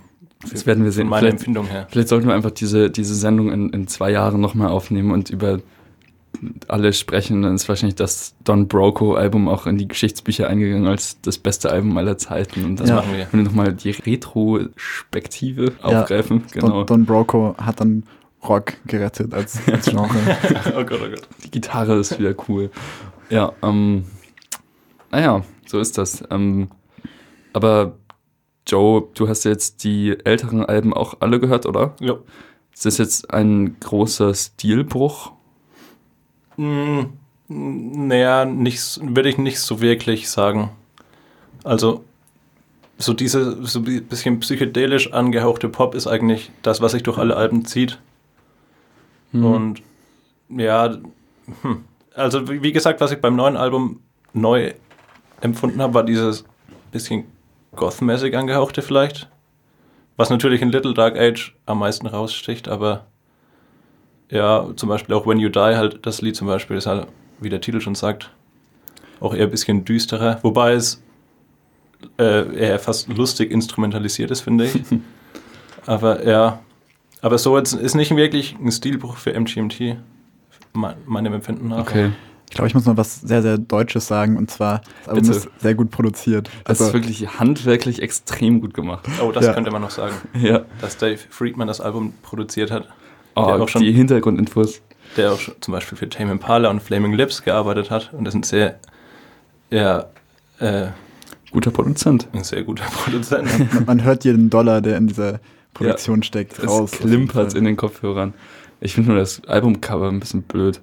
Das 0.51 0.67
werden 0.67 0.85
wir 0.85 0.93
sehen. 0.93 1.05
Von 1.05 1.11
meiner 1.11 1.21
Vielleicht- 1.21 1.39
Empfindung 1.39 1.67
her. 1.67 1.87
Vielleicht 1.91 2.09
sollten 2.09 2.27
wir 2.29 2.35
einfach 2.35 2.51
diese, 2.51 2.91
diese 2.91 3.15
Sendung 3.15 3.51
in, 3.53 3.71
in 3.71 3.87
zwei 3.87 4.11
Jahren 4.11 4.41
nochmal 4.41 4.69
aufnehmen 4.69 5.11
und 5.13 5.31
über 5.31 5.61
alle 6.69 6.93
sprechen. 6.93 7.43
Dann 7.43 7.55
ist 7.55 7.69
wahrscheinlich 7.69 7.95
das 7.95 8.35
Don 8.45 8.69
Broco-Album 8.69 9.49
auch 9.49 9.67
in 9.67 9.79
die 9.79 9.89
Geschichtsbücher 9.89 10.49
eingegangen 10.49 10.87
als 10.87 11.19
das 11.23 11.39
beste 11.39 11.71
Album 11.71 11.97
aller 11.97 12.19
Zeiten. 12.19 12.65
Und 12.65 12.81
dann 12.81 12.89
Ja. 12.89 12.97
machen 12.97 13.17
wir. 13.17 13.25
können 13.27 13.45
wir 13.45 13.51
nochmal 13.51 13.73
die 13.73 13.91
Retrospektive 13.93 15.73
Ja. 15.83 16.03
aufgreifen. 16.03 16.43
Genau. 16.53 16.69
Don, 16.85 16.87
Don 16.87 17.05
Broco 17.07 17.55
hat 17.59 17.81
dann 17.81 18.05
Rock 18.47 18.75
gerettet 18.87 19.33
als, 19.33 19.59
als 19.73 19.87
Genre. 19.87 20.09
oh 20.77 20.85
Gott, 20.85 21.01
oh 21.03 21.09
Gott. 21.11 21.29
Die 21.45 21.51
Gitarre 21.51 21.97
ist 21.99 22.19
wieder 22.19 22.35
cool. 22.49 22.71
Ja, 23.31 23.53
ähm, 23.63 24.05
naja, 25.11 25.43
so 25.75 25.81
ist 25.81 25.99
das. 25.99 26.23
Ähm, 26.31 26.69
aber 27.53 27.97
Joe, 28.65 29.09
du 29.15 29.29
hast 29.29 29.43
jetzt 29.43 29.83
die 29.83 30.17
älteren 30.25 30.65
Alben 30.65 30.95
auch 30.95 31.17
alle 31.19 31.41
gehört, 31.41 31.67
oder? 31.67 31.97
Jo. 31.99 32.21
Ist 32.73 32.87
das 32.87 32.99
jetzt 32.99 33.35
ein 33.35 33.77
großer 33.81 34.33
Stilbruch? 34.35 35.33
Mm, 36.57 37.01
Naja, 37.49 38.45
nicht, 38.45 39.01
würde 39.03 39.29
ich 39.29 39.37
nicht 39.37 39.59
so 39.59 39.81
wirklich 39.81 40.31
sagen. 40.31 40.71
Also, 41.65 42.05
so 42.97 43.13
diese 43.13 43.67
so 43.67 43.81
ein 43.81 44.05
bisschen 44.05 44.39
psychedelisch 44.39 45.13
angehauchte 45.13 45.69
Pop 45.69 45.97
ist 45.97 46.07
eigentlich 46.07 46.53
das, 46.63 46.81
was 46.81 46.93
sich 46.93 47.03
durch 47.03 47.19
alle 47.19 47.37
Alben 47.37 47.65
zieht. 47.65 47.99
Hm. 49.33 49.45
Und 49.45 49.83
ja, 50.51 50.99
hm. 51.63 51.85
also 52.15 52.49
wie 52.49 52.63
wie 52.63 52.71
gesagt, 52.71 53.01
was 53.01 53.11
ich 53.11 53.21
beim 53.21 53.35
neuen 53.35 53.57
Album 53.57 53.99
neu 54.33 54.73
empfunden 55.41 55.81
habe, 55.83 55.95
war 55.95 56.03
dieses 56.05 56.45
bisschen 56.93 57.25
goth-mäßig 57.77 58.37
angehauchte 58.37 58.83
vielleicht. 58.83 59.29
Was 60.17 60.31
natürlich 60.31 60.63
in 60.63 60.71
Little 60.71 60.95
Dark 60.95 61.19
Age 61.19 61.55
am 61.67 61.81
meisten 61.81 62.07
raussticht, 62.07 62.69
aber 62.69 63.07
ja, 64.31 64.67
zum 64.77 64.89
Beispiel 64.89 65.15
auch 65.15 65.27
When 65.27 65.39
You 65.41 65.49
Die, 65.49 65.59
halt 65.59 66.07
das 66.07 66.23
Lied 66.23 66.37
zum 66.37 66.47
Beispiel 66.47 66.77
ist 66.77 66.87
halt, 66.87 67.07
wie 67.41 67.49
der 67.49 67.61
Titel 67.61 67.81
schon 67.81 67.95
sagt, 67.95 68.31
auch 69.21 69.35
eher 69.35 69.45
ein 69.45 69.51
bisschen 69.51 69.85
düsterer, 69.85 70.39
wobei 70.43 70.73
es 70.75 71.03
äh, 72.19 72.55
eher 72.57 72.79
fast 72.79 73.09
lustig 73.09 73.51
instrumentalisiert 73.51 74.31
ist, 74.31 74.43
finde 74.43 74.67
ich. 74.67 74.75
aber 75.87 76.25
ja, 76.27 76.61
aber 77.21 77.39
so 77.39 77.57
jetzt 77.59 77.73
ist 77.73 77.95
nicht 77.95 78.15
wirklich 78.15 78.57
ein 78.61 78.71
Stilbruch 78.71 79.17
für 79.17 79.33
MGMT, 79.33 79.97
me- 80.75 80.97
meinem 81.07 81.33
Empfinden 81.35 81.69
nach. 81.69 81.79
Okay. 81.79 82.11
Ich 82.55 82.57
glaube, 82.57 82.69
ich 82.69 82.75
muss 82.75 82.85
noch 82.87 82.97
was 82.97 83.21
sehr, 83.21 83.43
sehr 83.43 83.59
Deutsches 83.59 84.07
sagen 84.07 84.37
und 84.37 84.49
zwar, 84.49 84.81
das 85.01 85.09
Album 85.09 85.25
Bitte. 85.27 85.37
ist 85.39 85.49
sehr 85.61 85.75
gut 85.75 85.91
produziert. 85.91 86.49
Das 86.63 86.81
Also, 86.81 86.85
ist 86.85 86.93
wirklich 86.95 87.41
handwerklich 87.41 88.01
extrem 88.01 88.61
gut 88.61 88.75
gemacht. 88.75 89.09
Oh, 89.21 89.33
das 89.33 89.47
Ja. 89.47 89.55
könnte 89.55 89.73
man 89.73 89.83
noch 89.83 89.91
sagen, 89.91 90.15
Ja. 90.41 90.61
dass 90.81 90.97
Dave 90.97 91.19
Friedman 91.31 91.67
das 91.67 91.81
Album 91.81 92.15
produziert 92.23 92.71
hat, 92.71 92.87
Oh, 93.35 93.47
Der 93.47 93.57
auch 93.61 93.69
schon- 93.69 93.83
die 93.83 93.91
Hintergrundinfos. 93.91 94.81
der 95.17 95.33
auch 95.33 95.41
schon 95.41 95.55
zum 95.61 95.73
Beispiel 95.73 95.99
für 95.99 96.09
Tame 96.09 96.31
Impala 96.31 96.71
und 96.71 96.81
Flaming 96.81 97.15
Lips 97.15 97.43
gearbeitet 97.43 97.91
hat 97.91 98.13
und 98.15 98.25
das 98.25 98.35
ist 98.35 98.39
ein 98.39 98.43
sehr, 98.45 98.79
ja, 99.71 100.05
äh, 100.61 100.87
Guter 101.51 101.73
Produzent. 101.73 102.29
ein 102.33 102.45
sehr 102.45 102.63
guter 102.63 102.85
Produzent. 103.05 103.75
man, 103.75 103.85
man 103.87 104.05
hört 104.05 104.25
jeden 104.25 104.49
Dollar, 104.49 104.81
der 104.81 104.97
in 104.99 105.09
dieser 105.09 105.41
Produktion 105.75 106.23
steckt, 106.23 106.57
Es 106.61 106.69
raus. 106.69 106.93
klimpert 106.93 107.55
in 107.55 107.65
den 107.65 107.77
Kopfhörern. 107.77 108.33
Ich 108.81 108.95
finde 108.95 109.11
nur 109.11 109.19
das 109.19 109.43
Albumcover 109.49 110.09
ein 110.09 110.21
bisschen 110.21 110.43
blöd. 110.43 110.81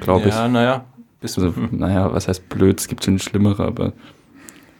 Glaube 0.00 0.28
ich. 0.28 0.34
Ja, 0.34 0.48
naja, 0.48 0.84
Also, 1.22 1.52
naja, 1.70 2.12
was 2.12 2.28
heißt 2.28 2.48
blöd? 2.48 2.80
Es 2.80 2.88
gibt 2.88 3.04
schon 3.04 3.18
schlimmere, 3.18 3.64
aber 3.64 3.92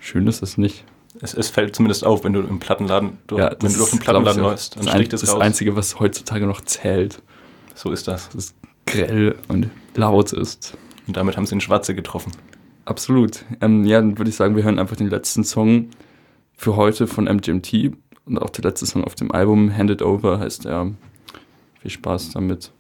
schön 0.00 0.26
ist 0.26 0.42
es 0.42 0.56
nicht. 0.58 0.84
es, 1.20 1.34
es 1.34 1.48
fällt 1.50 1.74
zumindest 1.76 2.04
auf, 2.04 2.24
wenn 2.24 2.32
du 2.32 2.40
im 2.40 2.58
Plattenladen, 2.58 3.18
durch, 3.26 3.40
Ja, 3.40 3.50
wenn 3.50 3.58
das 3.58 3.74
du 3.76 3.82
ist, 3.84 3.90
glaub 3.90 3.92
ich, 3.94 4.00
Plattenladen 4.04 4.42
läufst, 4.42 4.76
dann 4.76 4.84
das, 4.84 4.94
sticht 4.94 5.12
es 5.12 5.20
das 5.22 5.34
raus. 5.34 5.40
Einzige, 5.40 5.76
was 5.76 6.00
heutzutage 6.00 6.46
noch 6.46 6.60
zählt, 6.62 7.22
So 7.74 7.90
ist 7.92 8.08
das. 8.08 8.26
dass 8.30 8.34
es 8.36 8.54
grell 8.86 9.36
und 9.48 9.70
laut 9.94 10.32
ist. 10.32 10.76
Und 11.06 11.16
damit 11.16 11.36
haben 11.36 11.46
sie 11.46 11.54
den 11.54 11.60
Schwarze 11.60 11.94
getroffen. 11.94 12.32
Absolut. 12.84 13.44
Ähm, 13.60 13.84
ja, 13.84 14.00
dann 14.00 14.18
würde 14.18 14.30
ich 14.30 14.36
sagen, 14.36 14.56
wir 14.56 14.62
hören 14.64 14.78
einfach 14.78 14.96
den 14.96 15.10
letzten 15.10 15.44
Song 15.44 15.88
für 16.56 16.76
heute 16.76 17.06
von 17.06 17.24
MGMT 17.26 17.92
und 18.26 18.38
auch 18.38 18.50
der 18.50 18.64
letzte 18.64 18.86
Song 18.86 19.04
auf 19.04 19.14
dem 19.14 19.32
Album, 19.32 19.76
Hand 19.76 19.90
It 19.90 20.02
Over, 20.02 20.38
heißt 20.40 20.66
er. 20.66 20.92
Viel 21.80 21.90
Spaß 21.90 22.30
damit. 22.32 22.72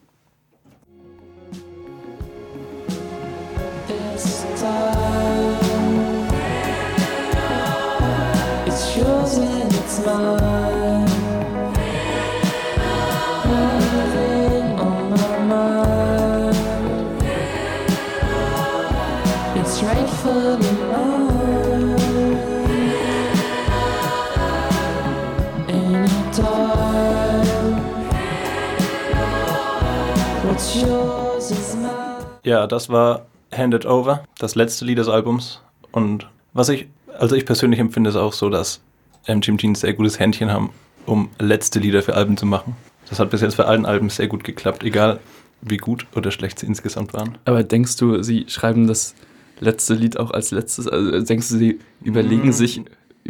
Ja, 32.50 32.66
das 32.66 32.88
war 32.88 33.26
Hand 33.52 33.74
It 33.74 33.86
Over, 33.86 34.24
das 34.40 34.56
letzte 34.56 34.84
Lied 34.84 34.98
des 34.98 35.08
Albums. 35.08 35.62
Und 35.92 36.26
was 36.52 36.68
ich, 36.68 36.88
also 37.16 37.36
ich 37.36 37.46
persönlich 37.46 37.78
empfinde 37.78 38.10
es 38.10 38.16
auch 38.16 38.32
so, 38.32 38.50
dass 38.50 38.80
MGMT 39.28 39.62
ein 39.62 39.74
sehr 39.76 39.92
gutes 39.94 40.18
Händchen 40.18 40.50
haben, 40.50 40.70
um 41.06 41.28
letzte 41.38 41.78
Lieder 41.78 42.02
für 42.02 42.14
Alben 42.14 42.36
zu 42.36 42.46
machen. 42.46 42.74
Das 43.08 43.20
hat 43.20 43.30
bis 43.30 43.40
jetzt 43.40 43.54
für 43.54 43.66
allen 43.66 43.86
Alben 43.86 44.10
sehr 44.10 44.26
gut 44.26 44.42
geklappt, 44.42 44.82
egal 44.82 45.20
wie 45.60 45.76
gut 45.76 46.08
oder 46.16 46.32
schlecht 46.32 46.58
sie 46.58 46.66
insgesamt 46.66 47.14
waren. 47.14 47.38
Aber 47.44 47.62
denkst 47.62 47.94
du, 47.98 48.20
sie 48.24 48.46
schreiben 48.48 48.88
das 48.88 49.14
letzte 49.60 49.94
Lied 49.94 50.18
auch 50.18 50.32
als 50.32 50.50
letztes? 50.50 50.88
Also 50.88 51.20
denkst 51.20 51.50
du, 51.50 51.56
sie 51.56 51.78
überlegen 52.02 52.48
Mm, 52.48 52.52
sich, 52.52 52.82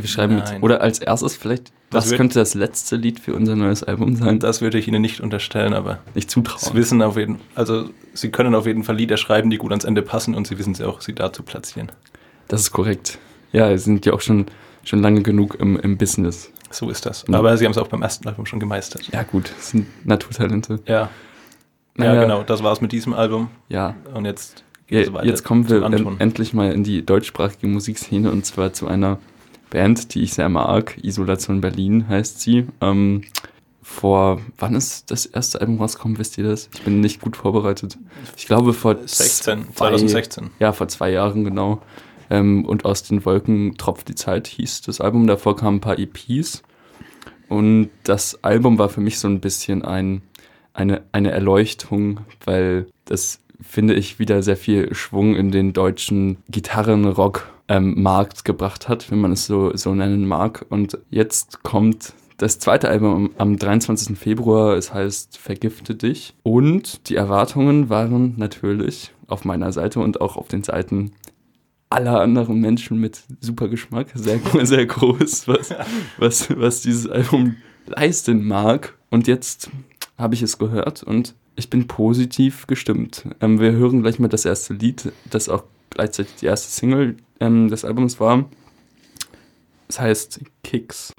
wir 0.03 0.09
schreiben 0.09 0.37
nein. 0.37 0.47
jetzt, 0.55 0.63
oder 0.63 0.81
als 0.81 0.99
erstes 0.99 1.37
vielleicht, 1.37 1.73
Das 1.91 2.11
was 2.11 2.17
könnte 2.17 2.39
das 2.39 2.55
letzte 2.55 2.97
Lied 2.97 3.21
für 3.21 3.35
unser 3.35 3.57
neues 3.57 3.83
Album 3.83 4.17
sein? 4.17 4.39
Das 4.39 4.61
würde 4.61 4.79
ich 4.79 4.89
ihnen 4.89 5.03
nicht 5.03 5.21
unterstellen, 5.21 5.75
aber 5.75 5.99
nicht 6.15 6.31
sie 6.31 6.35
zutrauen. 6.35 6.77
wissen 6.77 7.03
auf 7.03 7.17
jeden 7.17 7.39
also 7.55 7.91
sie 8.15 8.31
können 8.31 8.55
auf 8.55 8.67
jeden 8.67 8.85
Fall 8.85 8.97
Lieder 8.97 9.17
schreiben, 9.17 9.51
die 9.51 9.59
gut 9.59 9.71
ans 9.71 9.85
Ende 9.85 10.03
passen 10.03 10.35
und 10.35 10.47
sie 10.47 10.59
wissen 10.59 10.75
sie 10.75 10.85
auch, 10.87 11.01
sie 11.01 11.15
da 11.15 11.33
zu 11.33 11.43
platzieren. 11.43 11.91
Das 12.49 12.63
ist 12.63 12.71
korrekt. 12.73 13.19
Ja, 13.53 13.71
sie 13.77 13.83
sind 13.85 14.07
ja 14.07 14.13
auch 14.13 14.21
schon, 14.21 14.47
schon 14.85 15.01
lange 15.03 15.23
genug 15.23 15.57
im, 15.57 15.79
im 15.79 15.97
Business. 15.99 16.51
So 16.71 16.89
ist 16.91 17.05
das. 17.07 17.25
Ja. 17.29 17.39
Aber 17.39 17.57
sie 17.57 17.65
haben 17.65 17.73
es 17.73 17.79
auch 17.79 17.89
beim 17.89 18.03
ersten 18.03 18.29
Album 18.29 18.47
schon 18.47 18.61
gemeistert. 18.61 19.09
Ja, 19.13 19.23
gut, 19.25 19.53
das 19.57 19.71
sind 19.71 19.87
Naturtalente. 20.07 20.79
Ja. 20.87 21.11
Naja. 21.97 22.15
Ja, 22.15 22.23
genau, 22.23 22.43
das 22.45 22.63
war's 22.63 22.81
mit 22.81 22.93
diesem 22.93 23.13
Album. 23.13 23.51
Ja, 23.69 23.95
Und 24.15 24.25
jetzt 24.25 24.63
Ja, 24.89 25.01
geht's 25.01 25.13
weiter 25.13 25.27
jetzt 25.27 25.43
kommen 25.45 25.69
wir 25.69 25.83
endlich 26.21 26.55
mal 26.55 26.73
in 26.73 26.85
die 26.85 27.05
deutschsprachige 27.05 27.67
Musikszene 27.67 28.31
und 28.31 28.47
zwar 28.47 28.73
zu 28.73 28.87
einer 28.87 29.19
Band, 29.71 30.15
die 30.15 30.23
ich 30.23 30.35
sehr 30.35 30.49
mag. 30.49 30.99
Isolation 31.03 31.61
Berlin 31.61 32.09
heißt 32.09 32.41
sie. 32.41 32.67
Ähm, 32.81 33.23
vor, 33.83 34.41
wann 34.59 34.75
ist 34.75 35.11
das 35.11 35.27
erste 35.27 35.61
Album 35.61 35.79
rausgekommen, 35.81 36.19
wisst 36.19 36.39
ihr 36.39 36.45
das? 36.45 36.69
Ich 36.75 36.83
bin 36.83 37.01
nicht 37.01 37.21
gut 37.21 37.37
vorbereitet. 37.37 37.99
Ich 38.37 38.47
glaube 38.47 38.73
vor 38.73 38.97
16, 38.97 39.65
zwei- 39.65 39.73
2016. 39.75 40.51
Ja, 40.61 40.73
vor 40.73 40.89
zwei 40.89 41.11
Jahren 41.11 41.45
genau. 41.45 41.81
Ähm, 42.29 42.65
und 42.65 42.85
aus 42.85 43.03
den 43.03 43.25
Wolken 43.25 43.77
tropft 43.79 44.09
die 44.09 44.15
Zeit 44.15 44.47
hieß 44.47 44.83
das 44.83 45.01
Album. 45.01 45.27
Davor 45.27 45.57
kamen 45.57 45.79
ein 45.79 45.81
paar 45.81 45.99
EPs. 45.99 46.63
Und 47.49 47.91
das 48.05 48.45
Album 48.45 48.79
war 48.79 48.89
für 48.89 49.01
mich 49.01 49.19
so 49.19 49.27
ein 49.27 49.41
bisschen 49.41 49.85
ein, 49.85 50.23
eine, 50.73 51.03
eine 51.11 51.33
Erleuchtung, 51.33 52.21
weil 52.45 52.87
das, 53.07 53.41
finde 53.61 53.95
ich, 53.95 54.21
wieder 54.21 54.45
sehr 54.45 54.57
viel 54.57 54.95
Schwung 54.95 55.35
in 55.35 55.51
den 55.51 55.73
deutschen 55.73 56.37
Gitarrenrock-Markt 57.71 58.45
gebracht 58.45 58.89
hat, 58.89 59.11
wenn 59.11 59.21
man 59.21 59.33
es 59.33 59.47
so, 59.47 59.75
so 59.77 59.95
nennen 59.95 60.27
mag. 60.27 60.67
Und 60.69 60.99
jetzt 61.11 61.63
kommt 61.63 62.15
das 62.37 62.59
zweite 62.59 62.89
Album 62.89 63.15
am, 63.15 63.31
am 63.39 63.57
23. 63.57 64.19
Februar. 64.19 64.77
Es 64.77 64.93
heißt 64.93 65.39
Vergifte 65.39 65.95
dich. 65.95 66.35
Und 66.43 67.09
die 67.09 67.17
Erwartungen 67.17 67.89
waren 67.89 68.35
natürlich 68.37 69.13
auf 69.27 69.45
meiner 69.45 69.73
Seite 69.73 70.01
und 70.01 70.21
auch 70.21 70.37
auf 70.37 70.49
den 70.49 70.65
Seiten 70.65 71.13
aller 71.89 72.21
anderen 72.21 72.61
Menschen 72.61 72.99
mit 72.99 73.23
super 73.41 73.69
Geschmack 73.69 74.09
sehr, 74.15 74.41
sehr 74.63 74.87
groß, 74.87 75.49
was, 75.49 75.75
was, 76.19 76.57
was 76.57 76.83
dieses 76.83 77.09
Album 77.09 77.57
leisten 77.87 78.47
mag. 78.47 78.97
Und 79.11 79.27
jetzt 79.27 79.71
habe 80.17 80.35
ich 80.35 80.43
es 80.43 80.59
gehört 80.59 81.03
und 81.03 81.35
ich 81.57 81.69
bin 81.69 81.89
positiv 81.89 82.67
gestimmt. 82.67 83.25
Ähm, 83.41 83.59
wir 83.59 83.73
hören 83.73 84.03
gleich 84.03 84.19
mal 84.19 84.29
das 84.29 84.45
erste 84.45 84.73
Lied, 84.73 85.13
das 85.31 85.49
auch 85.49 85.65
gleichzeitig 85.91 86.37
die 86.37 86.47
erste 86.47 86.71
Single 86.71 87.17
ähm, 87.41 87.69
des 87.69 87.85
Albums 87.85 88.19
war. 88.21 88.49
Es 89.89 90.01
heißt 90.01 90.41
Kicks. 90.63 91.13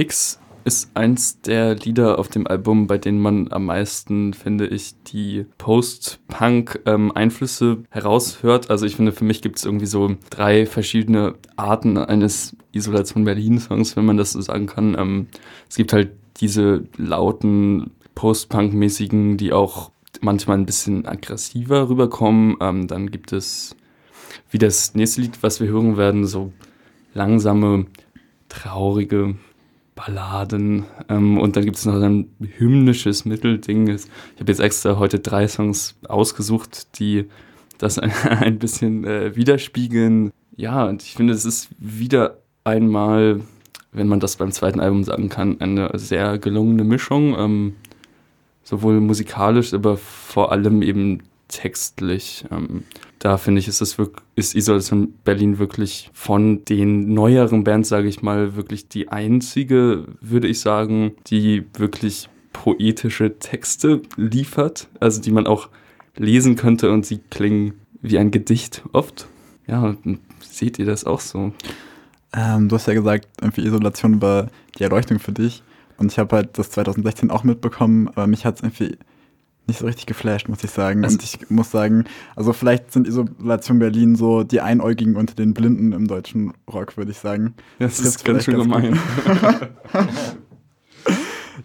Kicks 0.00 0.40
ist 0.64 0.92
eins 0.94 1.42
der 1.42 1.74
Lieder 1.74 2.18
auf 2.18 2.28
dem 2.28 2.46
Album, 2.46 2.86
bei 2.86 2.96
denen 2.96 3.20
man 3.20 3.52
am 3.52 3.66
meisten, 3.66 4.32
finde 4.32 4.66
ich, 4.66 4.94
die 5.02 5.44
Post-Punk-Einflüsse 5.58 7.82
heraushört. 7.90 8.70
Also 8.70 8.86
ich 8.86 8.96
finde, 8.96 9.12
für 9.12 9.24
mich 9.24 9.42
gibt 9.42 9.58
es 9.58 9.66
irgendwie 9.66 9.84
so 9.84 10.16
drei 10.30 10.64
verschiedene 10.64 11.34
Arten 11.56 11.98
eines 11.98 12.56
Isolation 12.72 13.26
Berlin-Songs, 13.26 13.94
wenn 13.94 14.06
man 14.06 14.16
das 14.16 14.32
so 14.32 14.40
sagen 14.40 14.64
kann. 14.64 14.96
Ähm, 14.98 15.26
es 15.68 15.76
gibt 15.76 15.92
halt 15.92 16.12
diese 16.38 16.84
lauten 16.96 17.90
Post-Punk-mäßigen, 18.14 19.36
die 19.36 19.52
auch 19.52 19.90
manchmal 20.22 20.56
ein 20.56 20.64
bisschen 20.64 21.04
aggressiver 21.04 21.90
rüberkommen. 21.90 22.56
Ähm, 22.62 22.86
dann 22.86 23.10
gibt 23.10 23.34
es, 23.34 23.76
wie 24.50 24.56
das 24.56 24.94
nächste 24.94 25.20
Lied, 25.20 25.42
was 25.42 25.60
wir 25.60 25.68
hören 25.68 25.98
werden, 25.98 26.24
so 26.24 26.54
langsame, 27.12 27.84
traurige 28.48 29.34
Balladen. 30.00 30.84
Ähm, 31.08 31.38
und 31.38 31.56
dann 31.56 31.64
gibt 31.64 31.76
es 31.76 31.84
noch 31.84 32.00
ein 32.00 32.30
hymnisches 32.58 33.24
Mittelding. 33.24 33.88
Ich 33.88 34.04
habe 34.38 34.50
jetzt 34.50 34.60
extra 34.60 34.98
heute 34.98 35.18
drei 35.18 35.46
Songs 35.46 35.96
ausgesucht, 36.08 36.98
die 36.98 37.26
das 37.78 37.98
ein, 37.98 38.12
ein 38.28 38.58
bisschen 38.58 39.04
äh, 39.04 39.36
widerspiegeln. 39.36 40.32
Ja, 40.56 40.84
und 40.86 41.02
ich 41.02 41.14
finde, 41.14 41.32
es 41.32 41.44
ist 41.44 41.68
wieder 41.78 42.38
einmal, 42.64 43.40
wenn 43.92 44.08
man 44.08 44.20
das 44.20 44.36
beim 44.36 44.52
zweiten 44.52 44.80
Album 44.80 45.04
sagen 45.04 45.28
kann, 45.28 45.60
eine 45.60 45.90
sehr 45.94 46.38
gelungene 46.38 46.84
Mischung. 46.84 47.36
Ähm, 47.38 47.76
sowohl 48.62 49.00
musikalisch, 49.00 49.74
aber 49.74 49.96
vor 49.96 50.52
allem 50.52 50.82
eben 50.82 51.22
textlich. 51.48 52.44
Ähm, 52.50 52.84
da 53.20 53.36
finde 53.36 53.60
ich, 53.60 53.68
ist, 53.68 53.82
es 53.82 53.98
wirk 53.98 54.22
ist 54.34 54.54
Isolation 54.56 55.14
Berlin 55.24 55.58
wirklich 55.58 56.10
von 56.14 56.64
den 56.64 57.12
neueren 57.12 57.64
Bands, 57.64 57.90
sage 57.90 58.08
ich 58.08 58.22
mal, 58.22 58.56
wirklich 58.56 58.88
die 58.88 59.08
einzige, 59.08 60.06
würde 60.20 60.48
ich 60.48 60.60
sagen, 60.60 61.12
die 61.26 61.64
wirklich 61.74 62.30
poetische 62.52 63.38
Texte 63.38 64.00
liefert, 64.16 64.88
also 65.00 65.20
die 65.20 65.30
man 65.30 65.46
auch 65.46 65.68
lesen 66.16 66.56
könnte 66.56 66.90
und 66.90 67.04
sie 67.04 67.18
klingen 67.30 67.74
wie 68.00 68.18
ein 68.18 68.30
Gedicht 68.30 68.82
oft. 68.92 69.28
Ja, 69.66 69.94
seht 70.40 70.78
ihr 70.78 70.86
das 70.86 71.04
auch 71.04 71.20
so? 71.20 71.52
Ähm, 72.32 72.68
du 72.70 72.76
hast 72.76 72.88
ja 72.88 72.94
gesagt, 72.94 73.28
irgendwie 73.40 73.66
Isolation 73.66 74.22
war 74.22 74.48
die 74.78 74.84
Erleuchtung 74.84 75.18
für 75.18 75.32
dich. 75.32 75.62
Und 75.98 76.10
ich 76.10 76.18
habe 76.18 76.36
halt 76.36 76.56
das 76.56 76.70
2016 76.70 77.30
auch 77.30 77.44
mitbekommen, 77.44 78.08
aber 78.08 78.26
mich 78.26 78.46
hat 78.46 78.56
es 78.56 78.62
irgendwie 78.62 78.96
nicht 79.70 79.78
so 79.80 79.86
richtig 79.86 80.06
geflasht, 80.06 80.48
muss 80.48 80.62
ich 80.64 80.70
sagen. 80.70 81.04
Also- 81.04 81.14
und 81.14 81.22
ich 81.24 81.48
muss 81.50 81.70
sagen, 81.70 82.04
also 82.36 82.52
vielleicht 82.52 82.92
sind 82.92 83.06
Isolation 83.08 83.78
Berlin 83.78 84.14
so 84.16 84.42
die 84.42 84.60
Einäugigen 84.60 85.16
unter 85.16 85.34
den 85.34 85.54
Blinden 85.54 85.92
im 85.92 86.06
deutschen 86.06 86.52
Rock, 86.72 86.96
würde 86.96 87.10
ich 87.12 87.18
sagen. 87.18 87.54
Das 87.78 87.96
trifft's 87.96 88.16
ist 88.16 88.24
ganz 88.24 88.44
schön 88.44 88.58
gemein. 88.58 88.98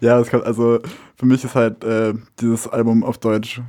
Ja, 0.00 0.20
es 0.20 0.28
kommt, 0.28 0.44
also 0.44 0.78
für 1.16 1.24
mich 1.26 1.42
ist 1.42 1.54
halt 1.54 1.82
äh, 1.82 2.12
dieses 2.40 2.68
Album 2.68 3.02
auf 3.02 3.16
Deutsch 3.16 3.62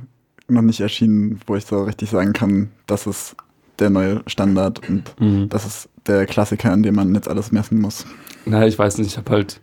noch 0.46 0.60
nicht 0.62 0.80
erschienen, 0.80 1.40
wo 1.46 1.56
ich 1.56 1.64
so 1.64 1.84
richtig 1.84 2.10
sagen 2.10 2.34
kann, 2.34 2.68
das 2.86 3.06
ist 3.06 3.34
der 3.78 3.88
neue 3.90 4.22
Standard 4.26 4.86
und 4.88 5.14
Mhm. 5.20 5.48
das 5.48 5.64
ist 5.64 5.88
der 6.06 6.26
Klassiker, 6.26 6.70
an 6.72 6.82
dem 6.82 6.96
man 6.96 7.14
jetzt 7.14 7.28
alles 7.28 7.50
messen 7.52 7.80
muss. 7.80 8.04
Na, 8.44 8.66
ich 8.66 8.78
weiß 8.78 8.98
nicht, 8.98 9.06
ich 9.06 9.16
habe 9.16 9.30
halt 9.30 9.60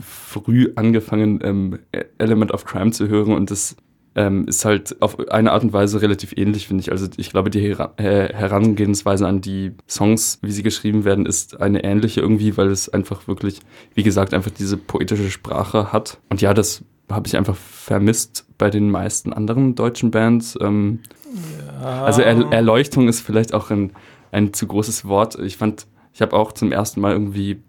früh 0.00 0.70
angefangen, 0.76 1.40
ähm, 1.42 1.78
Element 2.18 2.52
of 2.52 2.64
Crime 2.64 2.92
zu 2.92 3.08
hören 3.08 3.32
und 3.32 3.50
das 3.50 3.74
ähm, 4.18 4.48
ist 4.48 4.64
halt 4.64 5.00
auf 5.00 5.28
eine 5.30 5.52
Art 5.52 5.62
und 5.62 5.72
Weise 5.72 6.02
relativ 6.02 6.32
ähnlich, 6.36 6.66
finde 6.66 6.80
ich. 6.80 6.90
Also 6.90 7.06
ich 7.16 7.30
glaube, 7.30 7.50
die 7.50 7.60
Hera 7.60 7.92
äh, 7.98 8.34
Herangehensweise 8.34 9.28
an 9.28 9.40
die 9.40 9.72
Songs, 9.88 10.40
wie 10.42 10.50
sie 10.50 10.64
geschrieben 10.64 11.04
werden, 11.04 11.24
ist 11.24 11.60
eine 11.60 11.84
ähnliche 11.84 12.20
irgendwie, 12.20 12.56
weil 12.56 12.66
es 12.68 12.88
einfach 12.88 13.28
wirklich, 13.28 13.60
wie 13.94 14.02
gesagt, 14.02 14.34
einfach 14.34 14.50
diese 14.50 14.76
poetische 14.76 15.30
Sprache 15.30 15.92
hat. 15.92 16.18
Und 16.30 16.40
ja, 16.40 16.52
das 16.52 16.82
habe 17.08 17.28
ich 17.28 17.36
einfach 17.36 17.54
vermisst 17.54 18.44
bei 18.58 18.70
den 18.70 18.90
meisten 18.90 19.32
anderen 19.32 19.76
deutschen 19.76 20.10
Bands. 20.10 20.58
Ähm, 20.60 20.98
also 21.80 22.20
er 22.20 22.50
Erleuchtung 22.50 23.06
ist 23.06 23.20
vielleicht 23.20 23.54
auch 23.54 23.70
ein, 23.70 23.92
ein 24.32 24.52
zu 24.52 24.66
großes 24.66 25.04
Wort. 25.04 25.38
Ich 25.38 25.56
fand, 25.56 25.86
ich 26.12 26.22
habe 26.22 26.34
auch 26.34 26.50
zum 26.50 26.72
ersten 26.72 27.00
Mal 27.00 27.12
irgendwie 27.12 27.62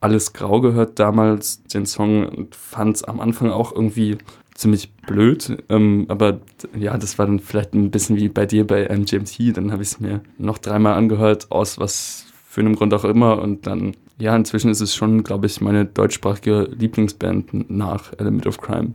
alles 0.00 0.32
grau 0.32 0.60
gehört 0.60 0.98
damals, 0.98 1.62
den 1.62 1.86
Song, 1.86 2.26
und 2.26 2.56
fand 2.56 2.96
es 2.96 3.04
am 3.04 3.20
Anfang 3.20 3.50
auch 3.50 3.72
irgendwie 3.72 4.18
ziemlich 4.58 4.92
blöd. 5.06 5.62
Ähm, 5.68 6.06
aber 6.08 6.40
ja, 6.76 6.98
das 6.98 7.18
war 7.18 7.26
dann 7.26 7.38
vielleicht 7.38 7.74
ein 7.74 7.90
bisschen 7.90 8.16
wie 8.16 8.28
bei 8.28 8.44
dir 8.44 8.66
bei 8.66 8.88
MGMT. 8.88 9.56
Dann 9.56 9.72
habe 9.72 9.82
ich 9.82 9.90
es 9.90 10.00
mir 10.00 10.20
noch 10.36 10.58
dreimal 10.58 10.94
angehört, 10.94 11.46
aus 11.50 11.78
was 11.78 12.26
für 12.48 12.60
einem 12.60 12.74
Grund 12.74 12.92
auch 12.92 13.04
immer. 13.04 13.40
Und 13.40 13.66
dann, 13.68 13.94
ja, 14.18 14.34
inzwischen 14.34 14.70
ist 14.70 14.80
es 14.80 14.96
schon, 14.96 15.22
glaube 15.22 15.46
ich, 15.46 15.60
meine 15.60 15.84
deutschsprachige 15.84 16.68
Lieblingsband 16.76 17.70
nach 17.70 18.12
Element 18.18 18.46
of 18.48 18.60
Crime. 18.60 18.94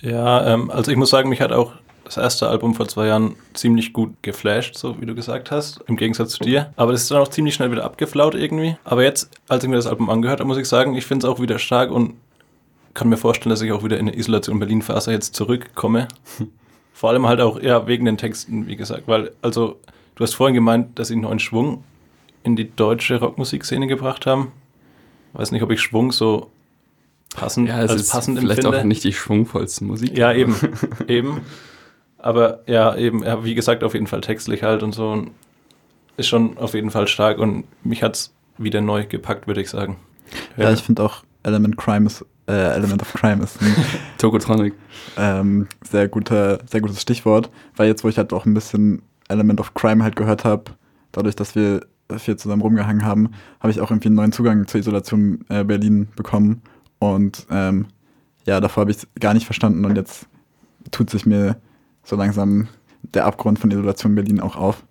Ja, 0.00 0.52
ähm, 0.52 0.70
also 0.70 0.90
ich 0.90 0.96
muss 0.96 1.10
sagen, 1.10 1.28
mich 1.28 1.40
hat 1.40 1.52
auch 1.52 1.72
das 2.04 2.16
erste 2.16 2.48
Album 2.48 2.74
vor 2.74 2.88
zwei 2.88 3.06
Jahren 3.06 3.36
ziemlich 3.54 3.92
gut 3.92 4.10
geflasht, 4.22 4.76
so 4.76 5.00
wie 5.00 5.06
du 5.06 5.14
gesagt 5.14 5.50
hast, 5.50 5.82
im 5.86 5.96
Gegensatz 5.96 6.32
zu 6.32 6.44
dir. 6.44 6.72
Aber 6.76 6.92
das 6.92 7.02
ist 7.02 7.10
dann 7.10 7.18
auch 7.18 7.28
ziemlich 7.28 7.54
schnell 7.54 7.70
wieder 7.70 7.84
abgeflaut 7.84 8.34
irgendwie. 8.34 8.76
Aber 8.84 9.04
jetzt, 9.04 9.30
als 9.48 9.62
ich 9.62 9.70
mir 9.70 9.76
das 9.76 9.86
Album 9.86 10.10
angehört 10.10 10.40
habe, 10.40 10.48
muss 10.48 10.58
ich 10.58 10.68
sagen, 10.68 10.94
ich 10.96 11.06
finde 11.06 11.26
es 11.26 11.32
auch 11.32 11.40
wieder 11.40 11.58
stark 11.58 11.90
und 11.90 12.14
kann 12.94 13.08
mir 13.08 13.16
vorstellen, 13.16 13.50
dass 13.50 13.60
ich 13.62 13.72
auch 13.72 13.84
wieder 13.84 13.98
in 13.98 14.08
eine 14.08 14.16
Isolation 14.16 14.58
Berlin-Phase 14.58 15.12
jetzt 15.12 15.34
zurückkomme. 15.34 16.08
Vor 16.92 17.10
allem 17.10 17.26
halt 17.26 17.40
auch 17.40 17.58
eher 17.58 17.86
wegen 17.86 18.04
den 18.04 18.16
Texten, 18.16 18.66
wie 18.66 18.76
gesagt. 18.76 19.08
Weil, 19.08 19.32
also, 19.42 19.80
du 20.14 20.22
hast 20.22 20.34
vorhin 20.34 20.54
gemeint, 20.54 20.98
dass 20.98 21.08
sie 21.08 21.14
einen 21.14 21.22
neuen 21.22 21.40
Schwung 21.40 21.82
in 22.44 22.56
die 22.56 22.70
deutsche 22.74 23.18
Rockmusikszene 23.18 23.86
gebracht 23.86 24.26
haben. 24.26 24.52
Weiß 25.32 25.50
nicht, 25.50 25.62
ob 25.62 25.70
ich 25.72 25.80
Schwung 25.80 26.12
so 26.12 26.50
passend, 27.34 27.68
Ja, 27.68 27.82
es 27.82 27.90
als 27.90 28.02
ist 28.02 28.12
passend 28.12 28.38
vielleicht 28.38 28.58
empfinde. 28.60 28.78
auch 28.80 28.84
nicht 28.84 29.02
die 29.02 29.12
schwungvollste 29.12 29.84
Musik. 29.84 30.16
Ja, 30.16 30.32
eben, 30.32 30.54
eben. 31.08 31.40
Aber 32.18 32.60
ja, 32.66 32.94
eben, 32.96 33.24
ja, 33.24 33.44
wie 33.44 33.54
gesagt, 33.54 33.82
auf 33.82 33.94
jeden 33.94 34.06
Fall 34.06 34.20
textlich 34.20 34.62
halt 34.62 34.82
und 34.82 34.92
so. 34.92 35.10
Und 35.10 35.32
ist 36.16 36.28
schon 36.28 36.56
auf 36.58 36.74
jeden 36.74 36.90
Fall 36.90 37.08
stark 37.08 37.38
und 37.38 37.64
mich 37.84 38.02
hat's 38.04 38.32
wieder 38.56 38.80
neu 38.80 39.04
gepackt, 39.04 39.48
würde 39.48 39.60
ich 39.60 39.68
sagen. 39.68 39.96
Ja, 40.56 40.70
ich 40.72 40.80
finde 40.82 41.02
auch 41.02 41.24
Element 41.42 41.76
Crime 41.76 42.06
ist, 42.06 42.24
äh, 42.46 42.74
Element 42.74 43.02
of 43.02 43.12
Crime 43.12 43.42
ist 43.42 43.60
ein 43.60 43.74
Tokotronic. 44.18 44.74
ähm, 45.16 45.66
sehr 45.88 46.08
guter, 46.08 46.58
sehr 46.70 46.80
gutes 46.80 47.00
Stichwort, 47.00 47.50
weil 47.76 47.88
jetzt, 47.88 48.04
wo 48.04 48.08
ich 48.08 48.18
halt 48.18 48.32
auch 48.32 48.46
ein 48.46 48.54
bisschen 48.54 49.02
Element 49.28 49.60
of 49.60 49.74
Crime 49.74 50.02
halt 50.02 50.16
gehört 50.16 50.44
habe, 50.44 50.64
dadurch, 51.12 51.36
dass 51.36 51.54
wir 51.54 51.86
viel 52.18 52.36
zusammen 52.36 52.62
rumgehangen 52.62 53.04
haben, 53.04 53.30
habe 53.60 53.70
ich 53.70 53.80
auch 53.80 53.90
irgendwie 53.90 54.08
einen 54.08 54.16
neuen 54.16 54.32
Zugang 54.32 54.66
zur 54.66 54.80
Isolation 54.80 55.44
äh, 55.48 55.64
Berlin 55.64 56.08
bekommen. 56.16 56.62
Und 56.98 57.46
ähm, 57.50 57.86
ja, 58.46 58.60
davor 58.60 58.82
habe 58.82 58.90
ich 58.90 58.98
es 58.98 59.06
gar 59.18 59.32
nicht 59.34 59.46
verstanden 59.46 59.84
und 59.84 59.96
jetzt 59.96 60.26
tut 60.90 61.08
sich 61.08 61.24
mir 61.24 61.56
so 62.02 62.14
langsam 62.16 62.68
der 63.02 63.24
Abgrund 63.24 63.58
von 63.58 63.70
Isolation 63.70 64.14
Berlin 64.14 64.40
auch 64.40 64.56
auf. 64.56 64.84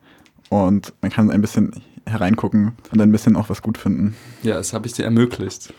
Und 0.50 0.94
man 1.02 1.12
kann 1.12 1.30
ein 1.30 1.42
bisschen 1.42 1.72
hereingucken 2.06 2.74
und 2.92 3.02
ein 3.02 3.12
bisschen 3.12 3.36
auch 3.36 3.50
was 3.50 3.62
gut 3.62 3.78
finden. 3.78 4.16
Ja, 4.42 4.56
das 4.56 4.74
habe 4.74 4.88
ich 4.88 4.94
dir 4.94 5.06
ermöglicht. 5.06 5.74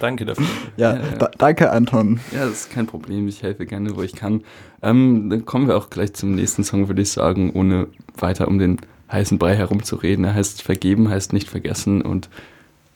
Danke 0.00 0.24
dafür. 0.24 0.46
Ja, 0.76 0.94
Ja, 0.94 1.00
ja. 1.00 1.16
Da, 1.18 1.30
danke 1.38 1.70
Anton. 1.70 2.20
Ja, 2.32 2.40
das 2.40 2.52
ist 2.52 2.70
kein 2.70 2.86
Problem. 2.86 3.28
Ich 3.28 3.42
helfe 3.42 3.66
gerne, 3.66 3.96
wo 3.96 4.02
ich 4.02 4.14
kann. 4.14 4.42
Ähm, 4.82 5.30
dann 5.30 5.44
kommen 5.44 5.68
wir 5.68 5.76
auch 5.76 5.90
gleich 5.90 6.12
zum 6.14 6.34
nächsten 6.34 6.64
Song, 6.64 6.88
würde 6.88 7.02
ich 7.02 7.10
sagen, 7.10 7.52
ohne 7.54 7.88
weiter 8.16 8.48
um 8.48 8.58
den 8.58 8.78
heißen 9.10 9.38
Brei 9.38 9.56
herumzureden. 9.56 10.24
Er 10.24 10.34
heißt 10.34 10.62
Vergeben, 10.62 11.08
heißt 11.08 11.32
nicht 11.32 11.48
vergessen 11.48 12.02
und 12.02 12.28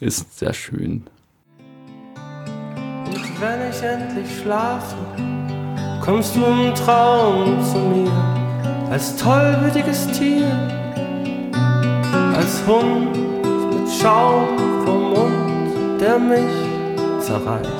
ist 0.01 0.39
sehr 0.39 0.53
schön. 0.53 1.05
Und 3.07 3.41
wenn 3.41 3.71
ich 3.71 3.83
endlich 3.83 4.41
schlafe, 4.43 4.97
kommst 6.03 6.37
du 6.37 6.45
im 6.45 6.75
Traum 6.75 7.63
zu 7.65 7.79
mir. 7.79 8.13
Als 8.91 9.17
tollwütiges 9.17 10.07
Tier, 10.09 10.47
als 12.35 12.67
Hund 12.67 13.17
mit 13.17 13.91
Schaum 13.91 14.59
vom 14.85 15.11
Mund, 15.13 16.01
der 16.01 16.19
mich 16.19 16.72
zerreißt. 17.33 17.71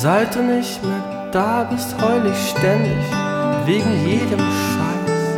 Seit 0.00 0.34
du 0.36 0.42
nicht 0.42 0.84
mehr 0.84 1.30
da 1.32 1.64
bist, 1.64 2.00
heul 2.00 2.26
ich 2.30 2.50
ständig 2.50 3.04
wegen 3.64 3.90
jedem 4.06 4.38
Scheiß. 4.38 5.36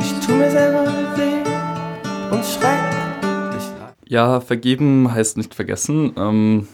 Ich 0.00 0.26
tu 0.26 0.32
mir 0.34 0.50
selber 0.50 0.84
weh 1.16 2.34
und 2.34 2.44
schrecklich 2.44 3.64
leid. 3.78 3.94
Ja, 4.06 4.40
vergeben 4.40 5.10
heißt 5.10 5.38
nicht 5.38 5.54
vergessen. 5.54 6.12
Ähm, 6.18 6.68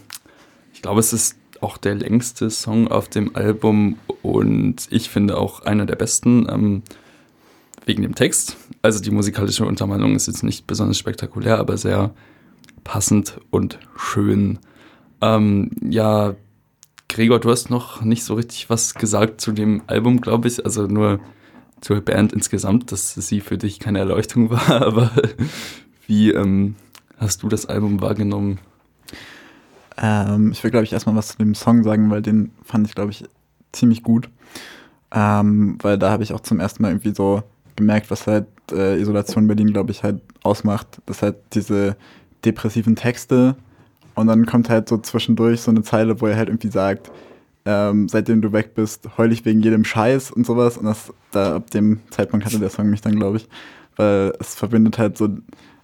ich 0.73 0.83
glaube, 0.83 1.01
es 1.01 1.13
ist 1.13 1.37
auch 1.61 1.77
der 1.77 1.95
längste 1.95 2.51
Song 2.51 2.89
auf 2.89 3.09
dem 3.09 3.37
Album 3.37 3.99
und 4.23 4.89
ich 4.91 5.11
finde 5.11 5.39
auch 5.39 5.61
einer 5.61 5.87
der 5.87 5.97
besten 5.97 6.49
ähm, 6.51 6.83
wegen 7.87 8.03
dem 8.03 8.15
Text. 8.15 8.57
Also 8.83 9.01
die 9.01 9.11
musikalische 9.11 9.65
Untermalung 9.65 10.15
ist 10.15 10.27
jetzt 10.27 10.43
nicht 10.43 10.67
besonders 10.67 10.99
spektakulär, 10.99 11.59
aber 11.59 11.79
sehr 11.79 12.13
passend 12.85 13.41
und 13.51 13.79
schön. 13.97 14.59
Ähm, 15.23 15.71
ja, 15.89 16.35
Gregor, 17.09 17.41
du 17.41 17.51
hast 17.51 17.71
noch 17.71 18.03
nicht 18.03 18.25
so 18.25 18.35
richtig 18.35 18.69
was 18.69 18.95
gesagt 18.95 19.41
zu 19.41 19.53
dem 19.53 19.83
Album, 19.87 20.21
glaube 20.21 20.49
ich. 20.49 20.65
Also 20.65 20.87
nur 20.87 21.21
zur 21.81 22.01
Band 22.01 22.33
insgesamt, 22.33 22.91
dass 22.93 23.15
sie 23.15 23.41
für 23.41 23.57
dich 23.57 23.79
keine 23.79 24.01
Erleuchtung 24.01 24.51
war, 24.51 24.83
aber 24.83 25.11
wie 26.07 26.33
ähm, 26.33 26.75
hast 27.17 27.43
du 27.43 27.49
das 27.49 27.67
Album 27.67 28.01
wahrgenommen? 28.01 28.59
Ähm, 29.97 30.51
ich 30.51 30.63
will, 30.63 30.71
glaube 30.71 30.85
ich, 30.85 30.93
erstmal 30.93 31.17
was 31.17 31.29
zu 31.29 31.39
dem 31.39 31.55
Song 31.55 31.85
sagen, 31.85 32.11
weil 32.11 32.23
den 32.23 32.51
fand 32.63 32.87
ich, 32.87 32.95
glaube 32.95 33.13
ich, 33.13 33.25
ziemlich 33.73 34.03
gut. 34.03 34.29
Ähm, 35.13 35.79
weil 35.81 35.99
da 35.99 36.11
habe 36.11 36.25
ich 36.25 36.33
auch 36.33 36.41
zum 36.41 36.59
ersten 36.61 36.83
Mal 36.83 36.91
irgendwie 36.91 37.15
so 37.15 37.43
gemerkt, 37.77 38.11
was 38.11 38.27
halt 38.27 38.47
äh, 38.73 39.01
Isolation 39.01 39.47
Berlin, 39.47 39.73
glaube 39.73 39.91
ich, 39.91 40.03
halt 40.03 40.21
ausmacht. 40.43 41.01
Das 41.07 41.23
halt 41.23 41.37
diese 41.53 41.97
depressiven 42.45 42.97
Texte 42.97 43.57
und 44.17 44.29
dann 44.29 44.47
kommt 44.47 44.71
halt 44.71 44.89
so 44.89 44.97
zwischendurch 44.99 45.61
so 45.61 45.71
eine 45.71 45.83
Zeile, 45.83 46.21
wo 46.21 46.27
er 46.27 46.37
halt 46.37 46.49
irgendwie 46.49 46.71
sagt, 46.71 47.13
ähm, 47.67 48.09
seitdem 48.09 48.41
du 48.41 48.53
weg 48.53 48.75
bist, 48.75 49.07
heul 49.19 49.31
ich 49.31 49.45
wegen 49.45 49.61
jedem 49.61 49.85
Scheiß 49.85 50.31
und 50.31 50.47
sowas. 50.47 50.79
Und 50.79 50.87
das, 50.87 51.13
da 51.33 51.57
ab 51.57 51.71
dem 51.71 52.01
Zeitpunkt 52.11 52.47
hatte 52.47 52.59
der 52.59 52.71
Song 52.71 52.89
mich 52.89 53.03
dann, 53.03 53.17
glaube 53.17 53.37
ich, 53.37 53.49
weil 53.97 54.33
es 54.41 54.55
verbindet 54.55 54.99
halt 54.99 55.19
so 55.19 55.29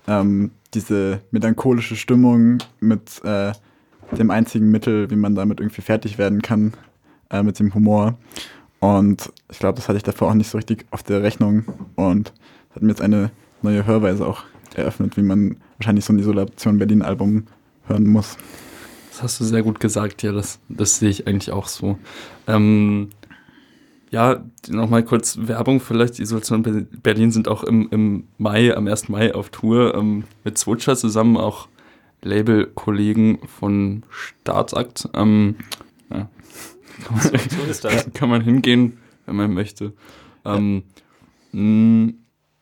ähm, 0.09 0.51
diese 0.73 1.21
melancholische 1.31 1.95
Stimmung 1.95 2.59
mit 2.81 3.23
äh, 3.25 3.53
dem 4.17 4.31
einzigen 4.31 4.71
Mittel, 4.71 5.11
wie 5.11 5.17
man 5.17 5.35
damit 5.35 5.61
irgendwie 5.61 5.83
fertig 5.83 6.17
werden 6.17 6.41
kann, 6.41 6.73
äh, 7.31 7.43
mit 7.43 7.59
dem 7.59 7.75
Humor. 7.75 8.17
Und 8.83 9.33
ich 9.49 9.61
glaube, 9.61 9.77
das 9.77 9.87
hatte 9.89 9.97
ich 9.99 10.03
davor 10.03 10.31
auch 10.31 10.35
nicht 10.35 10.51
so 10.51 10.59
richtig 10.59 10.87
auf 10.91 11.05
der 11.05 11.23
Rechnung. 11.23 11.65
Und 11.95 12.33
das 12.69 12.77
hat 12.77 12.83
mir 12.83 12.89
jetzt 12.89 13.01
eine 13.01 13.31
neue 13.63 13.87
Hörweise 13.87 14.27
auch 14.27 14.43
eröffnet, 14.75 15.17
wie 15.17 15.23
man 15.23 15.57
wahrscheinlich 15.79 16.05
so 16.05 16.13
ein 16.13 16.19
Isolation 16.19 16.79
Berlin-Album 16.79 17.45
hören 17.87 18.09
muss. 18.09 18.37
Das 19.13 19.23
hast 19.23 19.39
du 19.39 19.45
sehr 19.45 19.63
gut 19.63 19.79
gesagt, 19.79 20.25
ja, 20.25 20.33
das, 20.33 20.59
das 20.69 20.99
sehe 20.99 21.11
ich 21.11 21.29
eigentlich 21.29 21.53
auch 21.53 21.69
so. 21.69 21.97
Ähm, 22.49 23.11
ja, 24.11 24.43
nochmal 24.69 25.05
kurz 25.05 25.39
Werbung 25.41 25.79
vielleicht. 25.79 26.19
Isolation 26.19 26.65
Ber- 26.65 26.85
Berlin 27.05 27.31
sind 27.31 27.47
auch 27.47 27.63
im, 27.63 27.87
im 27.93 28.25
Mai, 28.39 28.77
am 28.77 28.89
1. 28.89 29.09
Mai 29.11 29.33
auf 29.33 29.51
Tour 29.51 29.95
ähm, 29.95 30.25
mit 30.43 30.59
Switcher 30.59 30.97
zusammen, 30.97 31.37
auch 31.37 31.69
Label-Kollegen 32.23 33.39
von 33.47 34.03
Staatsakt. 34.11 35.09
Ähm, 35.15 35.55
ja. 36.13 36.29
Kann, 37.05 37.17
man, 37.17 37.23
So 37.51 37.71
ist 37.71 37.85
das. 37.85 38.13
kann 38.15 38.29
man 38.29 38.43
hingehen, 38.43 38.99
wenn 39.27 39.37
man 39.37 39.53
möchte. 39.53 39.93
Ähm, 40.45 40.83
mh, 41.53 42.13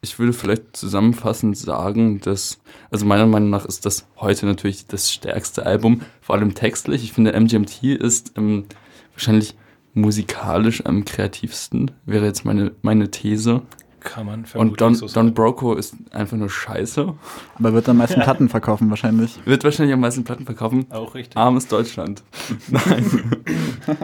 ich 0.02 0.18
würde 0.18 0.32
vielleicht 0.32 0.76
zusammenfassend 0.76 1.56
sagen, 1.58 2.20
dass, 2.20 2.58
also 2.90 3.04
meiner 3.04 3.26
Meinung 3.26 3.50
nach 3.50 3.66
ist 3.66 3.84
das 3.84 4.06
heute 4.16 4.46
natürlich 4.46 4.86
das 4.86 5.12
stärkste 5.12 5.66
Album, 5.66 6.00
vor 6.22 6.36
allem 6.36 6.54
textlich. 6.54 7.04
Ich 7.04 7.12
finde, 7.12 7.32
MGMT 7.38 7.82
ist 7.84 8.32
ähm, 8.36 8.64
wahrscheinlich 9.12 9.56
musikalisch 9.92 10.84
am 10.86 11.04
kreativsten, 11.04 11.90
wäre 12.06 12.24
jetzt 12.24 12.44
meine, 12.44 12.72
meine 12.82 13.10
These. 13.10 13.62
Kann 14.00 14.24
man 14.24 14.46
Und 14.54 14.80
Don, 14.80 14.94
so. 14.94 15.06
Don 15.08 15.34
Broco 15.34 15.74
ist 15.74 15.94
einfach 16.10 16.38
nur 16.38 16.48
scheiße. 16.48 17.12
Aber 17.58 17.72
wird 17.74 17.86
am 17.86 17.98
meisten 17.98 18.22
Platten 18.22 18.48
verkaufen 18.48 18.88
wahrscheinlich. 18.88 19.38
Wird 19.44 19.62
wahrscheinlich 19.62 19.92
am 19.92 20.00
meisten 20.00 20.24
Platten 20.24 20.46
verkaufen. 20.46 20.86
Auch 20.90 21.14
richtig. 21.14 21.36
Armes 21.36 21.68
Deutschland. 21.68 22.22
Nein. 22.68 23.04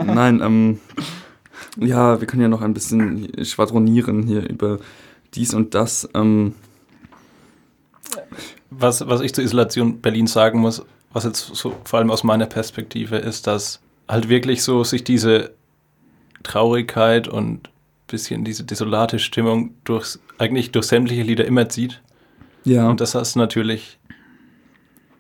Nein, 0.05 0.41
ähm, 0.43 0.81
ja, 1.79 2.21
wir 2.21 2.27
können 2.27 2.43
ja 2.43 2.49
noch 2.49 2.63
ein 2.63 2.75
bisschen 2.75 3.31
schwadronieren 3.45 4.23
hier 4.25 4.49
über 4.49 4.79
dies 5.35 5.55
und 5.55 5.75
das. 5.75 6.09
Ähm, 6.15 6.55
Was, 8.71 9.07
was 9.07 9.21
ich 9.21 9.33
zur 9.35 9.45
Isolation 9.45 10.01
Berlin 10.01 10.27
sagen 10.27 10.61
muss, 10.61 10.83
was 11.13 11.25
jetzt 11.25 11.55
so 11.55 11.75
vor 11.85 11.99
allem 11.99 12.11
aus 12.11 12.25
meiner 12.25 12.47
Perspektive 12.47 13.17
ist, 13.17 13.47
dass 13.47 13.81
halt 14.09 14.29
wirklich 14.29 14.63
so 14.63 14.85
sich 14.85 15.05
diese 15.05 15.53
Traurigkeit 16.43 17.29
und 17.29 17.71
bisschen 18.07 18.45
diese 18.45 18.65
desolate 18.65 19.19
Stimmung 19.19 19.75
durchs, 19.85 20.21
eigentlich 20.39 20.71
durch 20.73 20.87
sämtliche 20.87 21.23
Lieder 21.23 21.45
immer 21.45 21.69
zieht. 21.69 22.01
ja, 22.65 22.89
Und 22.89 23.01
das 23.01 23.15
hast 23.15 23.35
natürlich 23.37 23.99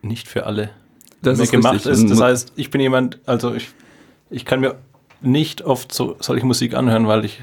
nicht 0.03 0.29
für 0.29 0.47
alle 0.47 0.71
das 1.23 1.39
mehr 1.39 1.45
ist 1.45 1.51
gemacht 1.51 1.75
richtig. 1.75 1.93
ist. 1.93 2.11
Das 2.11 2.21
heißt, 2.21 2.53
ich 2.57 2.71
bin 2.71 2.81
jemand, 2.81 3.19
also 3.27 3.55
ich, 3.55 3.71
ich 4.31 4.45
kann 4.45 4.61
mir 4.61 4.77
nicht 5.21 5.63
oft 5.63 5.93
so 5.93 6.17
solche 6.21 6.47
Musik 6.47 6.75
anhören, 6.75 7.07
weil 7.07 7.25
ich, 7.25 7.41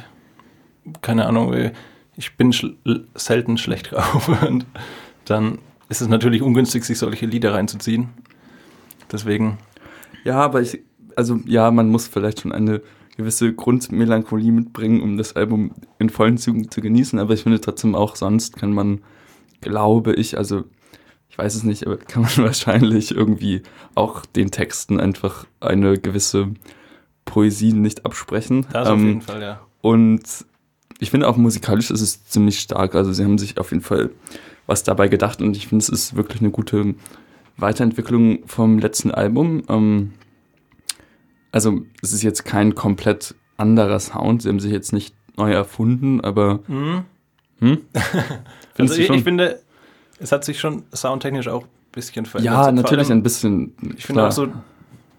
keine 1.01 1.25
Ahnung, 1.25 1.53
äh, 1.53 1.71
ich 2.15 2.35
bin 2.37 2.53
schl 2.53 2.75
selten 3.15 3.57
schlecht 3.57 3.91
drauf. 3.91 4.29
Und 4.47 4.65
dann 5.25 5.59
ist 5.89 6.01
es 6.01 6.07
natürlich 6.07 6.41
ungünstig, 6.41 6.83
sich 6.83 6.97
solche 6.97 7.25
Lieder 7.25 7.53
reinzuziehen. 7.53 8.09
Deswegen, 9.11 9.57
Ja, 10.23 10.39
aber 10.39 10.61
ich, 10.61 10.79
also 11.15 11.39
ja, 11.45 11.69
man 11.71 11.89
muss 11.89 12.07
vielleicht 12.07 12.41
schon 12.41 12.51
eine 12.51 12.81
gewisse 13.17 13.53
Grundmelancholie 13.53 14.51
mitbringen, 14.51 15.01
um 15.01 15.17
das 15.17 15.35
Album 15.35 15.71
in 15.99 16.09
vollen 16.09 16.37
Zügen 16.37 16.71
zu 16.71 16.81
genießen. 16.81 17.19
Aber 17.19 17.33
ich 17.33 17.43
finde 17.43 17.61
trotzdem 17.61 17.95
auch 17.95 18.15
sonst 18.15 18.57
kann 18.57 18.73
man, 18.73 19.01
glaube 19.61 20.13
ich, 20.13 20.37
also 20.37 20.63
ich 21.33 21.37
weiß 21.39 21.55
es 21.55 21.63
nicht, 21.63 21.87
aber 21.87 21.97
kann 21.97 22.21
man 22.21 22.31
wahrscheinlich 22.37 23.09
irgendwie 23.09 23.63
auch 23.95 24.23
den 24.23 24.51
Texten 24.51 24.99
einfach 24.99 25.45
eine 25.61 25.97
gewisse 25.97 26.51
Poesie 27.25 27.73
nicht 27.73 28.05
absprechen. 28.05 28.67
das 28.71 28.87
auf 28.87 28.99
Ähm, 28.99 29.07
jeden 29.07 29.21
Fall, 29.21 29.41
ja. 29.41 29.61
Und 29.81 30.21
ich 30.99 31.09
finde 31.09 31.27
auch 31.27 31.35
musikalisch 31.35 31.89
ist 31.89 32.01
es 32.01 32.23
ziemlich 32.25 32.59
stark. 32.59 32.93
Also 32.93 33.11
sie 33.13 33.23
haben 33.23 33.39
sich 33.39 33.57
auf 33.57 33.71
jeden 33.71 33.81
Fall 33.83 34.11
was 34.67 34.83
dabei 34.83 35.07
gedacht 35.07 35.41
und 35.41 35.57
ich 35.57 35.67
finde 35.69 35.81
es 35.81 35.89
ist 35.89 36.15
wirklich 36.15 36.39
eine 36.41 36.51
gute 36.51 36.93
Weiterentwicklung 37.57 38.45
vom 38.45 38.77
letzten 38.77 39.09
Album. 39.09 39.63
Ähm, 39.69 40.13
also 41.51 41.81
es 42.03 42.13
ist 42.13 42.21
jetzt 42.21 42.45
kein 42.45 42.75
komplett 42.75 43.33
anderer 43.57 43.99
Sound. 43.99 44.43
Sie 44.43 44.49
haben 44.49 44.59
sich 44.59 44.71
jetzt 44.71 44.93
nicht 44.93 45.15
neu 45.35 45.51
erfunden, 45.51 46.21
aber 46.21 46.59
Mhm. 46.67 47.05
hm? 47.59 47.77
Also 48.77 48.93
ich, 48.95 49.09
ich 49.09 49.23
finde, 49.23 49.59
es 50.23 50.31
hat 50.31 50.43
sich 50.45 50.59
schon 50.59 50.83
soundtechnisch 50.93 51.47
auch 51.47 51.63
ein 51.63 51.69
bisschen 51.91 52.25
verändert. 52.25 52.53
ja, 52.53 52.71
natürlich 52.71 53.07
allem- 53.09 53.19
ein 53.19 53.23
bisschen. 53.23 53.73
Ich 53.97 54.05
finde 54.05 54.25
auch 54.27 54.31
so, 54.31 54.47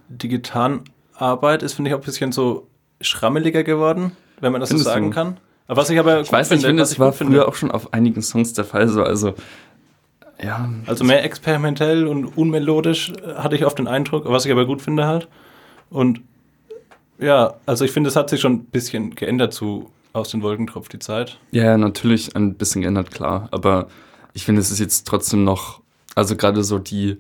die 0.09 0.29
Gitarrenarbeit 0.29 1.63
ist, 1.63 1.75
finde 1.75 1.91
ich, 1.91 1.95
auch 1.95 2.01
ein 2.01 2.05
bisschen 2.05 2.33
so 2.33 2.67
schrammeliger 3.01 3.63
geworden, 3.65 4.13
wenn 4.41 4.53
man 4.53 4.61
das 4.61 4.71
Findest 4.71 4.87
so 4.89 4.93
sagen 4.93 5.07
du? 5.11 5.15
kann. 5.15 5.37
Aber 5.67 5.81
was 5.81 5.91
ich 5.91 5.99
aber 5.99 6.21
Ich 6.21 6.33
weiß 6.33 6.51
nicht, 6.51 6.61
ich 6.61 6.67
finde, 6.67 6.83
das 6.83 6.99
war 6.99 7.09
gut 7.11 7.17
finde- 7.19 7.33
früher 7.37 7.49
auch 7.49 7.55
schon 7.55 7.71
auf 7.71 7.93
einigen 7.95 8.23
Songs 8.23 8.53
der 8.55 8.65
Fall 8.65 8.89
so. 8.89 9.03
Also 9.03 9.35
ja, 10.43 10.69
Also 10.87 11.05
mehr 11.05 11.25
experimentell 11.25 12.07
und 12.07 12.27
unmelodisch 12.37 13.11
äh, 13.11 13.35
hatte 13.37 13.57
ich 13.57 13.65
oft 13.65 13.79
den 13.79 13.87
Eindruck, 13.87 14.25
was 14.29 14.45
ich 14.47 14.53
aber 14.53 14.67
gut 14.67 14.83
finde 14.83 15.07
halt. 15.07 15.29
Und 15.91 16.21
ja, 17.19 17.55
also 17.67 17.85
ich 17.85 17.93
finde, 17.93 18.09
es 18.09 18.17
hat 18.17 18.29
sich 18.31 18.41
schon 18.41 18.53
ein 18.55 18.65
bisschen 18.65 19.15
geändert 19.15 19.53
zu 19.53 19.91
Aus 20.13 20.31
den 20.31 20.43
Wolken 20.43 20.67
tropft 20.67 20.93
die 20.93 20.99
Zeit. 20.99 21.39
Ja, 21.51 21.77
natürlich 21.77 22.35
ein 22.37 22.55
bisschen 22.55 22.83
geändert, 22.83 23.11
klar. 23.11 23.49
Aber 23.53 23.89
ich 24.35 24.45
finde, 24.45 24.61
es 24.61 24.71
ist 24.71 24.79
jetzt 24.81 25.07
trotzdem 25.07 25.45
noch, 25.45 25.81
also 26.15 26.37
gerade 26.37 26.63
so 26.63 26.79
die 26.79 27.17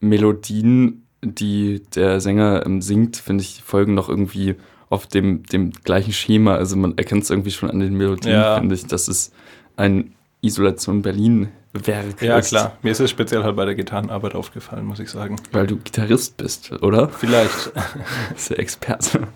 Melodien, 0.00 1.02
die 1.22 1.82
der 1.94 2.20
Sänger 2.20 2.64
ähm, 2.64 2.80
singt, 2.82 3.16
finde 3.16 3.42
ich, 3.42 3.62
folgen 3.64 3.94
noch 3.94 4.08
irgendwie 4.08 4.54
auf 4.88 5.06
dem, 5.06 5.42
dem 5.44 5.72
gleichen 5.72 6.12
Schema. 6.12 6.54
Also 6.54 6.76
man 6.76 6.96
erkennt 6.96 7.24
es 7.24 7.30
irgendwie 7.30 7.50
schon 7.50 7.70
an 7.70 7.80
den 7.80 7.94
Melodien, 7.94 8.32
Ja. 8.34 8.58
finde 8.58 8.74
ich, 8.74 8.86
dass 8.86 9.08
es 9.08 9.32
ein 9.76 10.12
Isolation 10.42 11.02
Berlin-Werk 11.02 12.22
Ja, 12.22 12.38
ist. 12.38 12.48
klar. 12.50 12.76
Mir 12.82 12.92
ist 12.92 13.00
es 13.00 13.10
speziell 13.10 13.42
halt 13.42 13.56
bei 13.56 13.64
der 13.64 13.74
Gitarrenarbeit 13.74 14.34
aufgefallen, 14.36 14.84
muss 14.86 15.00
ich 15.00 15.10
sagen. 15.10 15.36
Weil 15.50 15.66
du 15.66 15.76
Gitarrist 15.78 16.36
bist, 16.36 16.70
oder? 16.82 17.08
Vielleicht. 17.08 17.72
Das 18.30 18.42
ist 18.42 18.50
der 18.50 18.58
Experte. 18.60 19.26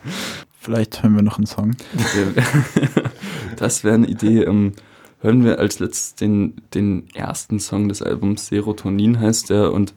Vielleicht 0.60 1.02
hören 1.02 1.16
wir 1.16 1.22
noch 1.22 1.38
einen 1.38 1.46
Song. 1.46 1.74
Das 3.56 3.82
wäre 3.84 3.94
eine 3.94 4.06
Idee. 4.06 4.46
Hören 5.22 5.44
wir 5.44 5.58
als 5.58 5.80
letztes 5.80 6.14
den, 6.14 6.54
den 6.72 7.04
ersten 7.14 7.60
Song 7.60 7.88
des 7.88 8.00
Albums, 8.00 8.46
Serotonin 8.46 9.20
heißt 9.20 9.50
er. 9.50 9.72
Und 9.72 9.92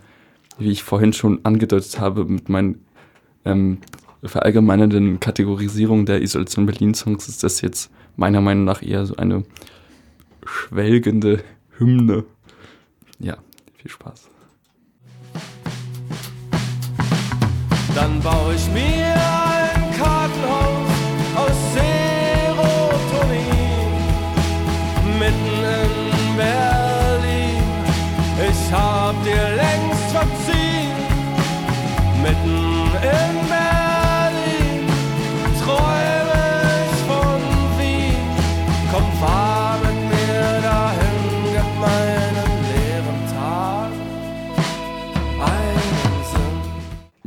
wie 0.58 0.72
ich 0.72 0.84
vorhin 0.84 1.14
schon 1.14 1.40
angedeutet 1.44 1.98
habe, 2.00 2.26
mit 2.26 2.50
meinen 2.50 2.84
ähm, 3.46 3.78
verallgemeinernden 4.22 5.22
Kategorisierung 5.22 6.06
der 6.06 6.22
Isolation 6.22 6.66
Berlin-Songs 6.66 7.30
ist 7.30 7.42
das 7.42 7.62
jetzt 7.62 7.90
meiner 8.18 8.42
Meinung 8.42 8.66
nach 8.66 8.82
eher 8.82 9.06
so 9.06 9.16
eine 9.16 9.44
schwelgende 10.46 11.42
Hymne. 11.78 12.26
Ja, 13.20 13.38
viel 13.78 13.92
Spaß. 13.92 14.30
Dann 17.96 18.20
baue 18.22 18.56
ich 18.56 18.68
mir 18.74 19.13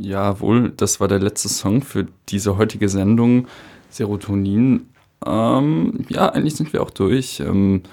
Jawohl, 0.07 0.71
das 0.77 1.01
war 1.01 1.09
der 1.09 1.19
letzte 1.19 1.49
Song 1.49 1.81
für 1.81 2.07
diese 2.29 2.57
heutige 2.57 2.87
Sendung 2.87 3.47
Serotonin. 3.89 4.87
Ähm, 5.25 6.05
ja, 6.07 6.29
eigentlich 6.29 6.55
sind 6.55 6.71
wir 6.71 6.81
auch 6.81 6.91
durch 6.91 7.41
ähm, 7.41 7.83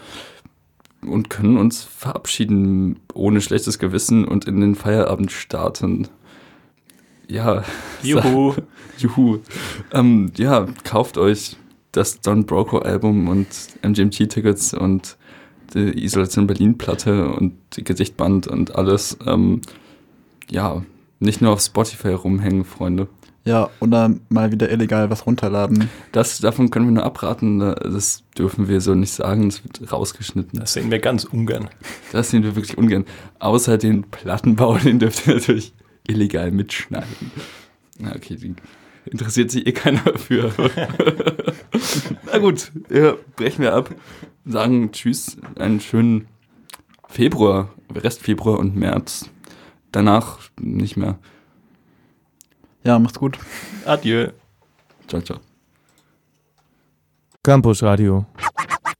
und 1.02 1.28
können 1.28 1.56
uns 1.56 1.82
verabschieden 1.82 3.00
ohne 3.14 3.40
schlechtes 3.40 3.80
Gewissen 3.80 4.28
und 4.28 4.44
in 4.44 4.60
den 4.60 4.76
Feierabend 4.76 5.32
starten. 5.32 6.06
Ja, 7.26 7.64
Juhu. 8.04 8.54
Juhu. 8.98 9.40
Ähm, 9.92 10.30
ja, 10.36 10.68
kauft 10.84 11.18
euch 11.18 11.56
das 11.90 12.20
Don 12.20 12.46
Broco 12.46 12.78
Album 12.78 13.26
und 13.26 13.48
MGMT-Tickets 13.82 14.72
und 14.74 15.16
die 15.74 16.04
Isolation 16.04 16.46
Berlin-Platte 16.46 17.28
und 17.28 17.54
die 17.76 17.82
Gesichtband 17.82 18.46
und 18.46 18.76
alles. 18.76 19.18
Ähm, 19.26 19.62
ja, 20.48 20.84
nicht 21.24 21.40
nur 21.40 21.52
auf 21.52 21.60
Spotify 21.60 22.10
rumhängen, 22.10 22.64
Freunde. 22.64 23.08
Ja, 23.46 23.68
oder 23.80 24.14
mal 24.30 24.52
wieder 24.52 24.70
illegal 24.70 25.10
was 25.10 25.26
runterladen. 25.26 25.90
Das, 26.12 26.38
davon 26.38 26.70
können 26.70 26.86
wir 26.86 26.92
nur 26.92 27.04
abraten. 27.04 27.58
Das 27.58 28.22
dürfen 28.38 28.68
wir 28.68 28.80
so 28.80 28.94
nicht 28.94 29.12
sagen. 29.12 29.50
Das 29.50 29.62
wird 29.62 29.92
rausgeschnitten. 29.92 30.58
Das 30.58 30.72
sehen 30.72 30.90
wir 30.90 30.98
ganz 30.98 31.24
ungern. 31.24 31.68
Das 32.12 32.30
sehen 32.30 32.42
wir 32.42 32.56
wirklich 32.56 32.78
ungern. 32.78 33.04
Außer 33.40 33.76
den 33.76 34.04
Plattenbau, 34.04 34.78
den 34.84 34.98
dürft 34.98 35.26
ihr 35.26 35.34
natürlich 35.34 35.74
illegal 36.06 36.50
mitschneiden. 36.52 37.32
Okay, 38.14 38.36
die 38.36 38.54
interessiert 39.04 39.50
sich 39.50 39.66
eh 39.66 39.72
keiner 39.72 40.18
für. 40.18 40.50
Na 42.26 42.38
gut, 42.38 42.72
ja, 42.88 43.14
brechen 43.36 43.62
wir 43.62 43.74
ab. 43.74 43.94
Sagen 44.46 44.90
Tschüss, 44.92 45.36
einen 45.56 45.80
schönen 45.80 46.28
Februar, 47.08 47.74
Rest 47.94 48.22
Februar 48.22 48.58
und 48.58 48.74
März. 48.74 49.30
Danach 49.94 50.38
nicht 50.58 50.96
mehr. 50.96 51.18
Ja, 52.82 52.98
macht's 52.98 53.20
gut. 53.20 53.38
Adieu. 53.86 54.32
Ciao, 55.06 55.22
ciao. 55.22 55.38
Campus 57.44 57.84
Radio. 57.84 58.26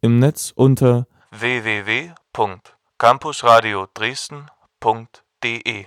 Im 0.02 0.20
Netz 0.20 0.52
unter 0.54 1.08
www.campusradio 1.32 3.88
Dresden.de 3.92 5.86